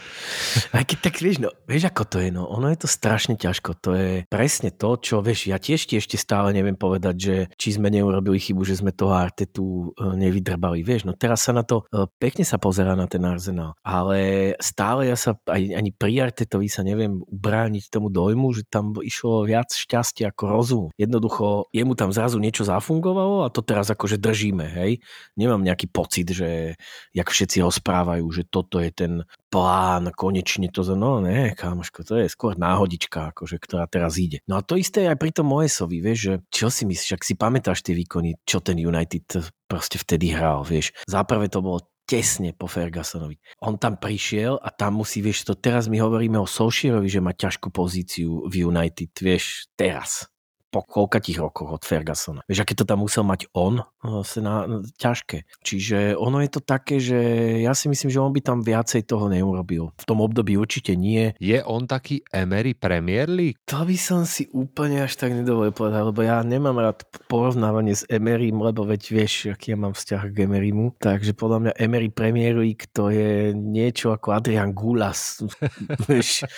[0.77, 3.81] Aj keď tak vieš, no, vieš ako to je, no, ono je to strašne ťažko,
[3.81, 7.81] to je presne to, čo, vieš, ja tiež ti ešte stále neviem povedať, že či
[7.81, 11.89] sme neurobili chybu, že sme toho Artetu e, nevydrbali, vieš, no teraz sa na to,
[11.89, 16.69] e, pekne sa pozerá na ten Arsenal, ale stále ja sa, aj, ani pri Artetovi
[16.69, 20.85] sa neviem ubrániť tomu dojmu, že tam išlo viac šťastia ako rozum.
[20.99, 24.99] Jednoducho, jemu tam zrazu niečo zafungovalo a to teraz akože držíme, hej.
[25.39, 26.75] Nemám nejaký pocit, že
[27.15, 29.13] jak všetci ho správajú, že toto je ten
[29.53, 34.41] plán, konečne to, no ne, kamoško, to je skôr náhodička, akože, ktorá teraz ide.
[34.49, 37.35] No a to isté aj pri tom Moesovi, vieš, že čo si myslíš, ak si
[37.37, 40.97] pamätáš tie výkony, čo ten United proste vtedy hral, vieš.
[41.05, 43.39] Záprve to bolo tesne po Fergusonovi.
[43.63, 47.33] On tam prišiel a tam musí, vieš, to teraz my hovoríme o Solskjaerovi, že má
[47.33, 50.32] ťažkú pozíciu v United, vieš, teraz
[50.73, 52.41] po koľkatých rokoch od Fergusona.
[52.49, 53.85] Vieš, aké to tam musel mať on?
[54.01, 55.45] No, na, no, ťažké.
[55.61, 57.21] Čiže ono je to také, že
[57.61, 59.93] ja si myslím, že on by tam viacej toho neurobil.
[60.01, 61.37] V tom období určite nie.
[61.37, 63.61] Je on taký Emery Premier League?
[63.69, 68.09] To by som si úplne až tak nedovolil povedať, lebo ja nemám rád porovnávanie s
[68.09, 70.97] Emerym, lebo veď vieš, aký ja mám vzťah k Emerymu.
[70.97, 75.45] Takže podľa mňa Emery Premier League to je niečo ako Adrian Gulas
[76.09, 76.49] vieš,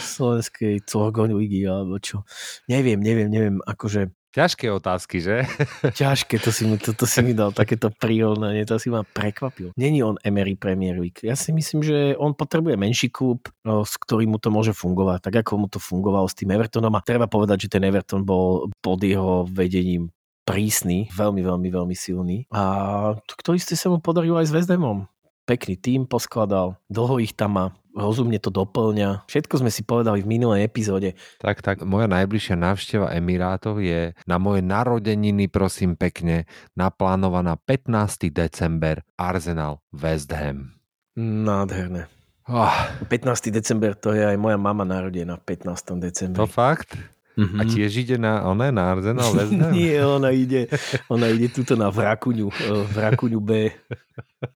[0.00, 2.22] slovenskej Corgon ligy alebo čo.
[2.70, 4.00] Neviem, neviem, neviem neviem, akože...
[4.36, 5.48] Ťažké otázky, že?
[6.00, 9.72] Ťažké, to si mi, to, to si mi dal takéto prírovnanie, to si ma prekvapil.
[9.80, 11.24] Není on Emery Premier League.
[11.24, 15.40] Ja si myslím, že on potrebuje menší klub, s ktorým mu to môže fungovať, tak
[15.40, 16.92] ako mu to fungovalo s tým Evertonom.
[16.92, 20.12] A treba povedať, že ten Everton bol pod jeho vedením
[20.44, 22.44] prísny, veľmi, veľmi, veľmi silný.
[22.52, 25.08] A to isté sa mu podarilo aj s West Hamom
[25.46, 27.66] pekný tým poskladal, dlho ich tam má,
[27.96, 29.24] rozumne to doplňa.
[29.26, 31.16] Všetko sme si povedali v minulej epizóde.
[31.40, 36.44] Tak, tak, moja najbližšia návšteva Emirátov je na moje narodeniny, prosím pekne,
[36.76, 38.28] naplánovaná 15.
[38.28, 40.76] december Arsenal West Ham.
[41.16, 42.12] Nádherné.
[42.46, 42.70] Oh.
[43.10, 43.50] 15.
[43.50, 45.98] december to je aj moja mama narodená 15.
[45.98, 46.38] decembri.
[46.38, 46.94] To fakt?
[47.36, 47.60] Mm-hmm.
[47.60, 49.72] A tiež ide na, ona, na Arsenal West Ham?
[49.76, 50.72] Nie, ona ide,
[51.12, 53.68] ona ide tuto na Vrakuňu, eh, Vrakuňu B.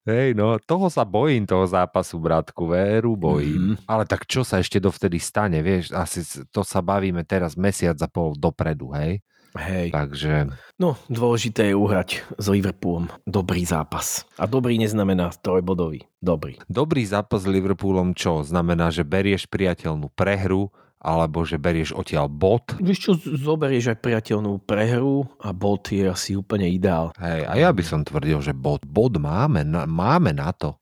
[0.09, 3.77] Hej, no, toho sa bojím, toho zápasu, bratku, veru bojím.
[3.77, 3.85] Mm-hmm.
[3.85, 8.09] Ale tak čo sa ešte dovtedy stane, vieš, asi to sa bavíme teraz mesiac a
[8.09, 9.21] pol dopredu, hej?
[9.59, 9.91] Hej.
[9.91, 10.55] Takže...
[10.79, 14.23] No, dôležité je uhrať s Liverpoolom dobrý zápas.
[14.39, 16.07] A dobrý neznamená trojbodový.
[16.23, 16.57] Dobrý.
[16.71, 18.47] Dobrý zápas s Liverpoolom čo?
[18.47, 20.71] Znamená, že berieš priateľnú prehru,
[21.01, 22.77] alebo že berieš odtiaľ bod.
[22.77, 27.17] Víš čo, zoberieš aj priateľnú prehru a bod je asi úplne ideál.
[27.17, 30.77] Hej, a ja by som tvrdil, že bod, bod máme, na, máme na to.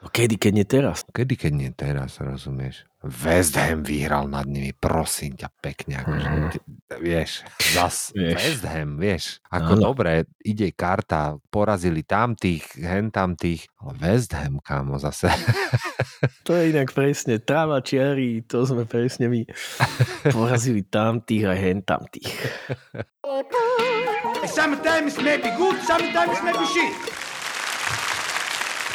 [0.00, 1.04] No kedy, keď nie teraz?
[1.12, 2.89] Kedy, keď nie teraz, rozumieš?
[3.00, 6.04] West Ham vyhral nad nimi, prosím ťa, pekne.
[6.04, 7.00] Akože, mm-hmm.
[7.00, 7.40] vieš,
[7.72, 8.36] zas vieš.
[8.36, 9.24] West Ham, vieš.
[9.48, 9.82] Ako ano.
[9.88, 15.32] dobre, ide karta, porazili tam tých, hen tam tých, ale West Ham, kámo, zase.
[16.44, 19.40] To je inak presne, tráva čiary, to sme presne my.
[20.28, 22.28] Porazili tam tých a hen tam tých.
[24.44, 26.92] Sometimes may be good, sometimes may be shit.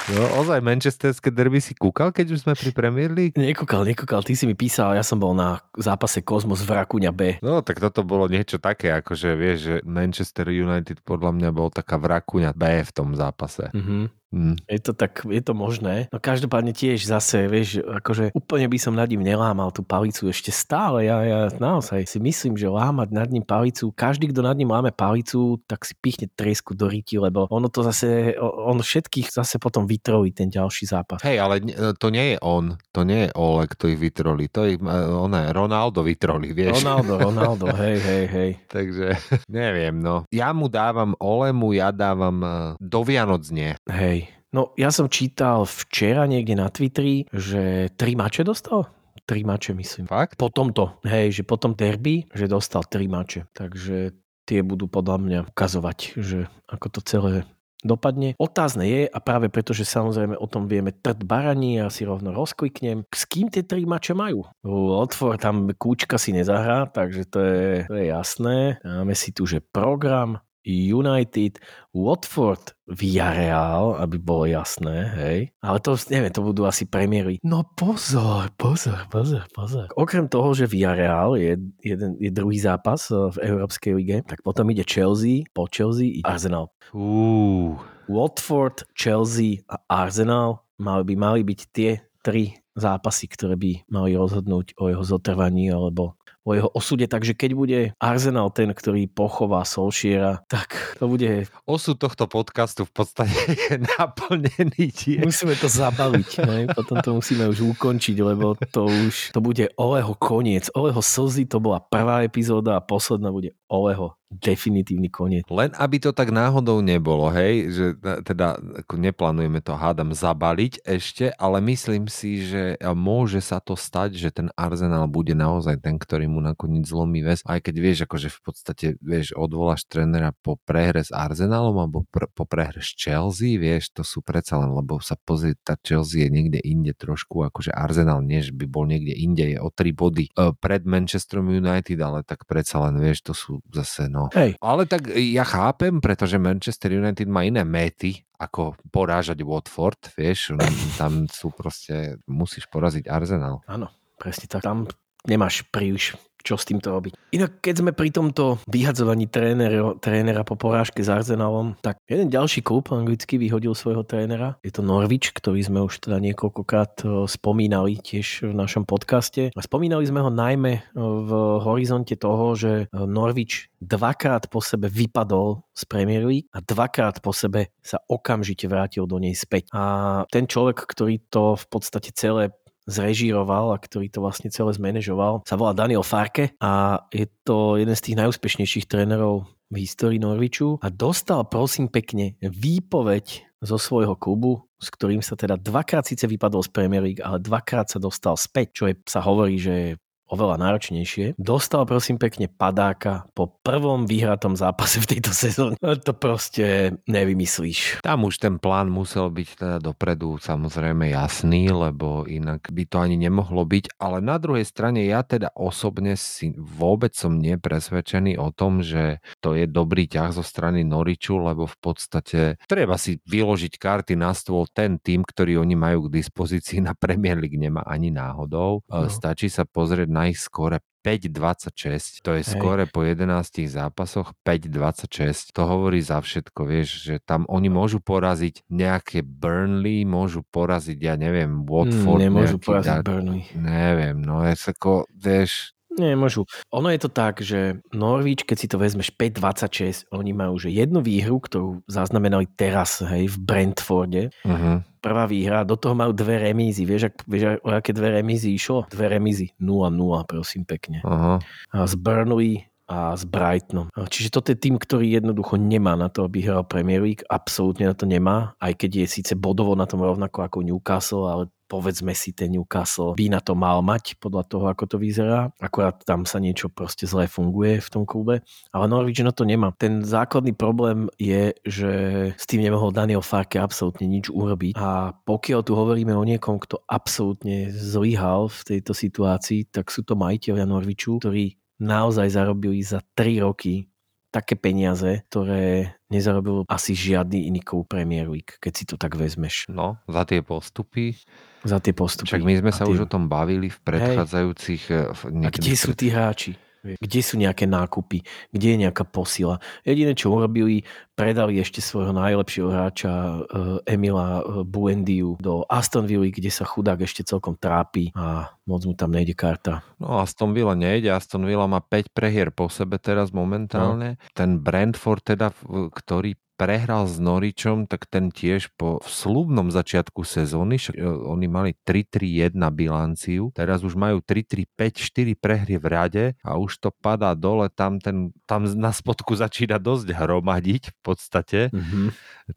[0.06, 3.34] No, ozaj manchesterské derby si kúkal, keď už sme pri Premier League?
[3.34, 7.42] Nekúkal, nekúkal, ty si mi písal, ja som bol na zápase Kozmos v Rakuňa B.
[7.42, 11.98] No, tak toto bolo niečo také, akože vieš, že Manchester United podľa mňa bol taká
[11.98, 13.74] vrakuňa B v tom zápase.
[13.74, 14.14] Mhm.
[14.36, 14.60] Mm.
[14.68, 16.12] Je to tak, je to možné.
[16.12, 20.52] No každopádne tiež zase, vieš, akože úplne by som nad ním nelámal tú palicu ešte
[20.52, 21.08] stále.
[21.08, 24.92] Ja, ja naozaj si myslím, že lámať nad ním palicu, každý, kto nad ním láme
[24.92, 29.88] palicu, tak si pichne tresku do ryti, lebo ono to zase, on všetkých zase potom
[29.88, 31.24] vytrolí ten ďalší zápas.
[31.24, 31.64] Hej, ale
[31.96, 36.04] to nie je on, to nie je Ole, kto ich vytrolí, to ich, oné, Ronaldo
[36.04, 36.84] vytrolí, vieš.
[36.84, 38.52] Ronaldo, Ronaldo, hej, hej, hej.
[38.68, 39.16] Takže
[39.48, 40.28] neviem, no.
[40.36, 42.52] Ja mu dávam Olemu, ja dávam eh,
[42.84, 43.80] do Vianoc nie.
[43.88, 44.25] Hej.
[44.56, 48.88] No ja som čítal včera niekde na Twitteri, že tri mače dostal?
[49.28, 50.08] Tri mače myslím.
[50.08, 50.40] Fakt?
[50.40, 53.52] Po tomto, hej, že po tom derby, že dostal tri mače.
[53.52, 54.16] Takže
[54.48, 57.44] tie budú podľa mňa ukazovať, že ako to celé
[57.84, 58.32] dopadne.
[58.40, 62.32] Otázne je, a práve preto, že samozrejme o tom vieme trd baraní, ja si rovno
[62.32, 64.48] rozkliknem, s kým tie tri mače majú?
[64.64, 68.80] Watford, tam kúčka si nezahrá, takže to je, to je jasné.
[68.82, 71.62] Dáme si tu, že program, United,
[71.94, 75.40] Watford, Villarreal, aby bolo jasné, hej.
[75.62, 77.38] Ale to, neviem, to budú asi premiéry.
[77.46, 79.88] No pozor, pozor, pozor, pozor.
[79.94, 84.70] Okrem toho, že Villarreal je, jeden, je druhý zápas eh, v Európskej lige, tak potom
[84.74, 86.74] ide Chelsea, po Chelsea ide Arsenal.
[86.92, 87.78] Uú,
[88.10, 94.76] Watford, Chelsea a Arsenal mali by mali byť tie tri zápasy, ktoré by mali rozhodnúť
[94.82, 100.46] o jeho zotrvaní alebo o jeho osude, takže keď bude Arsenal ten, ktorý pochová Solšiera,
[100.46, 101.50] tak to bude...
[101.66, 103.34] osud tohto podcastu v podstate
[103.66, 105.26] je naplnený tie.
[105.26, 106.60] Musíme to zabaliť, ne?
[106.70, 110.70] potom to musíme už ukončiť, lebo to už, to bude Oleho koniec.
[110.78, 115.48] Oleho slzy, to bola prvá epizóda a posledná bude Oleho definitívny koniec.
[115.48, 117.86] Len aby to tak náhodou nebolo, hej, že
[118.26, 124.18] teda ako neplánujeme to hádam zabaliť ešte, ale myslím si, že môže sa to stať,
[124.20, 128.30] že ten Arsenal bude naozaj ten, ktorý mu nakoniec zlomí väz, aj keď vieš, akože
[128.32, 133.56] v podstate, vieš, odvoláš trénera po prehre s Arsenalom alebo pr- po prehre s Chelsea,
[133.56, 137.72] vieš, to sú predsa len, lebo sa pozrie, tá Chelsea je niekde inde trošku, akože
[137.72, 141.98] Arsenal nie, že by bol niekde inde, je o tri body e, pred Manchesterom United,
[142.02, 146.42] ale tak predsa len, vieš, to sú zase, no, Hej, ale tak ja chápem, pretože
[146.42, 150.56] Manchester United má iné méty, ako porážať Watford, vieš,
[151.00, 153.64] tam sú proste, musíš poraziť Arsenal.
[153.68, 153.88] áno,
[154.20, 154.64] presne tak.
[154.64, 154.88] Tam
[155.26, 157.18] nemáš príliš čo s týmto robiť.
[157.34, 162.62] Inak keď sme pri tomto vyhadzovaní trénera, trénera po porážke s Arsenalom, tak jeden ďalší
[162.62, 164.62] klub anglicky vyhodil svojho trénera.
[164.62, 169.50] Je to Norwich, ktorý sme už teda niekoľkokrát e, spomínali tiež v našom podcaste.
[169.50, 171.32] A spomínali sme ho najmä e, v
[171.66, 177.34] horizonte toho, že e, Norwich dvakrát po sebe vypadol z Premier League a dvakrát po
[177.34, 179.74] sebe sa okamžite vrátil do nej späť.
[179.74, 182.54] A ten človek, ktorý to v podstate celé
[182.86, 187.94] zrežíroval a ktorý to vlastne celé zmanéžoval, sa volá Daniel Farke a je to jeden
[187.98, 194.62] z tých najúspešnejších trénerov v histórii Norviču a dostal prosím pekne výpoveď zo svojho klubu,
[194.78, 198.68] s ktorým sa teda dvakrát síce vypadol z Premier League, ale dvakrát sa dostal späť,
[198.78, 199.90] čo je, sa hovorí, že je
[200.30, 201.38] oveľa náročnejšie.
[201.38, 205.76] Dostal prosím pekne padáka po prvom vyhratom zápase v tejto sezóne.
[206.06, 208.04] To proste nevymyslíš.
[208.06, 213.18] Tam už ten plán musel byť teda dopredu samozrejme jasný, lebo inak by to ani
[213.18, 218.86] nemohlo byť, ale na druhej strane ja teda osobne si vôbec som nepresvedčený o tom,
[218.86, 224.14] že to je dobrý ťah zo strany Noriču, lebo v podstate treba si vyložiť karty
[224.20, 224.70] na stôl.
[224.70, 228.86] Ten tým, ktorý oni majú k dispozícii na Premier League nemá ani náhodou.
[228.86, 229.10] No.
[229.10, 232.26] Stačí sa pozrieť na ich skore 5-26.
[232.26, 232.50] To je Hej.
[232.58, 235.54] skore po 11 zápasoch 5-26.
[235.54, 241.14] To hovorí za všetko, vieš, že tam oni môžu poraziť nejaké Burnley, môžu poraziť, ja
[241.14, 242.18] neviem, Watford.
[242.18, 243.46] Mm, Nemôžu poraziť da- Burnley.
[243.54, 246.44] Neviem, no je ako, vieš, Nemôžu.
[246.76, 251.00] Ono je to tak, že Norwich, keď si to vezmeš 5-26, oni majú že jednu
[251.00, 254.24] výhru, ktorú zaznamenali teraz hej, v Brentforde.
[254.44, 254.84] uh-huh.
[255.00, 256.82] Prvá výhra, do toho majú dve remízy.
[256.82, 258.90] Vieš, ak, vieš o aké dve remízy išlo?
[258.90, 259.54] Dve remízy.
[259.62, 259.94] 0-0,
[260.26, 261.06] prosím pekne.
[261.06, 261.38] Aha.
[261.70, 263.90] A z Burnley a s Brightonom.
[263.94, 267.26] Čiže toto je tým, ktorý jednoducho nemá na to, aby hral Premier League.
[267.26, 271.44] Absolútne na to nemá, aj keď je síce bodovo na tom rovnako ako Newcastle, ale
[271.66, 275.50] povedzme si, ten Newcastle by na to mal mať podľa toho, ako to vyzerá.
[275.58, 278.46] Akurát tam sa niečo proste zle funguje v tom klube.
[278.70, 279.74] Ale Norwich na to nemá.
[279.74, 281.92] Ten základný problém je, že
[282.38, 284.78] s tým nemohol Daniel Farke absolútne nič urobiť.
[284.78, 290.14] A pokiaľ tu hovoríme o niekom, kto absolútne zlyhal v tejto situácii, tak sú to
[290.14, 293.88] majiteľia Norwichu, ktorí naozaj zarobili za 3 roky
[294.30, 299.72] také peniaze, ktoré nezarobil asi žiadny iný klub Premier League, keď si to tak vezmeš
[299.72, 301.16] No, za tie postupy.
[301.64, 302.36] za tie postupy.
[302.36, 304.84] Však my sme sa tie- už o tom bavili v predchádzajúcich...
[304.92, 306.60] eh, v A kde sú tí hráči?
[306.86, 308.22] Kde sú nejaké nákupy?
[308.54, 309.58] Kde je nejaká posila?
[309.82, 310.86] Jediné, čo urobili,
[311.18, 317.02] predali ešte svojho najlepšieho hráča eh, Emila eh, Buendiu do Aston Villa, kde sa chudák
[317.02, 319.82] ešte celkom trápi a moc mu tam nejde karta.
[319.98, 324.22] No Aston Villa nejde, Aston Villa má 5 prehier po sebe teraz momentálne.
[324.22, 324.32] No.
[324.38, 325.50] Ten Brentford teda,
[325.92, 331.72] ktorý prehral s Noričom, tak ten tiež po slubnom začiatku sezóny, však, e, oni mali
[331.84, 338.00] 3-3-1 bilanciu, teraz už majú 3-3-5-4 prehry v rade a už to padá dole, tam,
[338.00, 342.08] ten, tam na spodku začína dosť hromadiť v podstate Mm-hmm.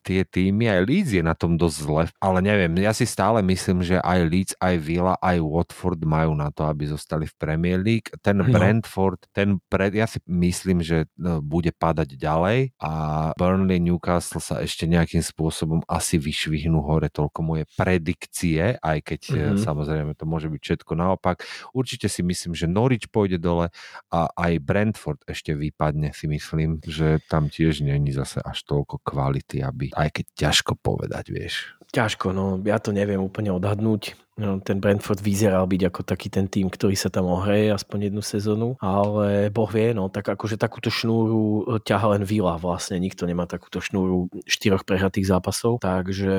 [0.04, 3.82] tie týmy, aj Leeds je na tom dosť zle, ale neviem, ja si stále myslím,
[3.82, 8.08] že aj Leeds, aj Villa, aj Watford majú na to, aby zostali v Premier League.
[8.22, 8.46] Ten No.
[8.46, 12.92] Brentford, ten pred, ja si myslím, že no, bude padať ďalej a
[13.34, 19.56] Burnley, Newcastle sa ešte nejakým spôsobom asi vyšvihnú hore, toľko moje predikcie, aj keď mm-hmm.
[19.56, 19.64] Mhm.
[19.64, 21.42] samozrejme to môže byť všetko naopak.
[21.72, 23.72] Určite si myslím, že Norwich pôjde dole
[24.12, 29.64] a aj Brentford ešte vypadne, si myslím, že tam tiež není zase až toľko kvality,
[29.64, 31.72] aby, aj keď ťažko povedať, vieš.
[31.88, 34.27] Ťažko, no ja to neviem úplne odhadnúť.
[34.38, 38.22] No, ten Brentford vyzeral byť ako taký ten tým, ktorý sa tam ohreje aspoň jednu
[38.22, 43.26] sezónu, ale boh vie, no tak akože takúto šnúru e, ťaha len Vila vlastne, nikto
[43.26, 46.30] nemá takúto šnúru štyroch prehratých zápasov, takže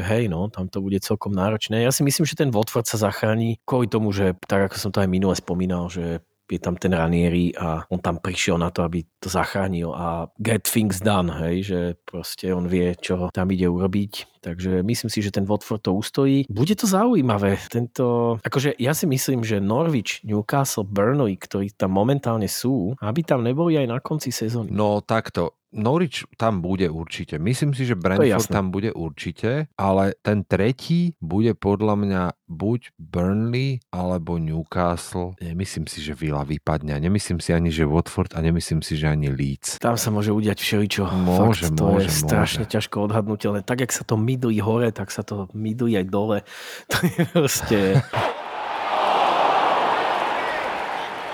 [0.00, 1.84] hej, no, tam to bude celkom náročné.
[1.84, 5.04] Ja si myslím, že ten Watford sa zachráni kvôli tomu, že tak ako som to
[5.04, 6.24] aj minule spomínal, že
[6.56, 10.68] je tam ten Ranieri a on tam prišiel na to, aby to zachránil a get
[10.68, 14.42] things done, hej, že proste on vie, čo tam ide urobiť.
[14.42, 16.50] Takže myslím si, že ten Watford to ustojí.
[16.50, 17.62] Bude to zaujímavé.
[17.70, 23.46] Tento, akože ja si myslím, že Norwich, Newcastle, Burnley, ktorí tam momentálne sú, aby tam
[23.46, 24.74] neboli aj na konci sezóny.
[24.74, 27.40] No takto, Norwich tam bude určite.
[27.40, 33.80] Myslím si, že Brentford tam bude určite, ale ten tretí bude podľa mňa buď Burnley
[33.88, 35.32] alebo Newcastle.
[35.40, 37.00] Nemyslím si, že Villa vypadne.
[37.00, 39.80] Nemyslím si ani, že Watford a nemyslím si, že ani Leeds.
[39.80, 41.08] Tam sa môže udiať všeličo.
[41.24, 42.20] Môže, Fakt, to môže, je môže.
[42.28, 43.64] strašne ťažko odhadnutelné.
[43.64, 46.38] Tak, jak sa to mydlí hore, tak sa to mydlí aj dole.
[46.92, 47.78] To je proste...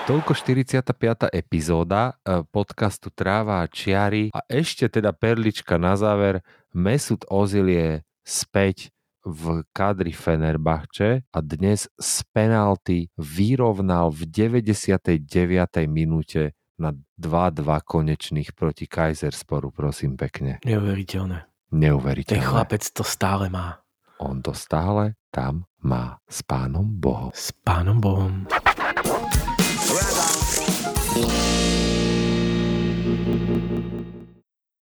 [0.09, 1.29] Toľko 45.
[1.37, 6.41] epizóda eh, podcastu Tráva a čiary a ešte teda perlička na záver.
[6.73, 7.89] Mesut Ozil je
[8.25, 8.89] späť
[9.21, 15.21] v kadri Fenerbahče a dnes z penalty vyrovnal v 99.
[15.85, 16.89] minúte na
[17.21, 20.57] 2-2 konečných proti Kaisersporu, prosím pekne.
[20.65, 21.69] Neuveriteľné.
[21.69, 22.33] Neuveriteľné.
[22.33, 23.85] Ten chlapec to stále má.
[24.17, 27.29] On to stále tam má s pánom Bohom.
[27.29, 28.49] S pánom Bohom.
[29.89, 30.29] 组长。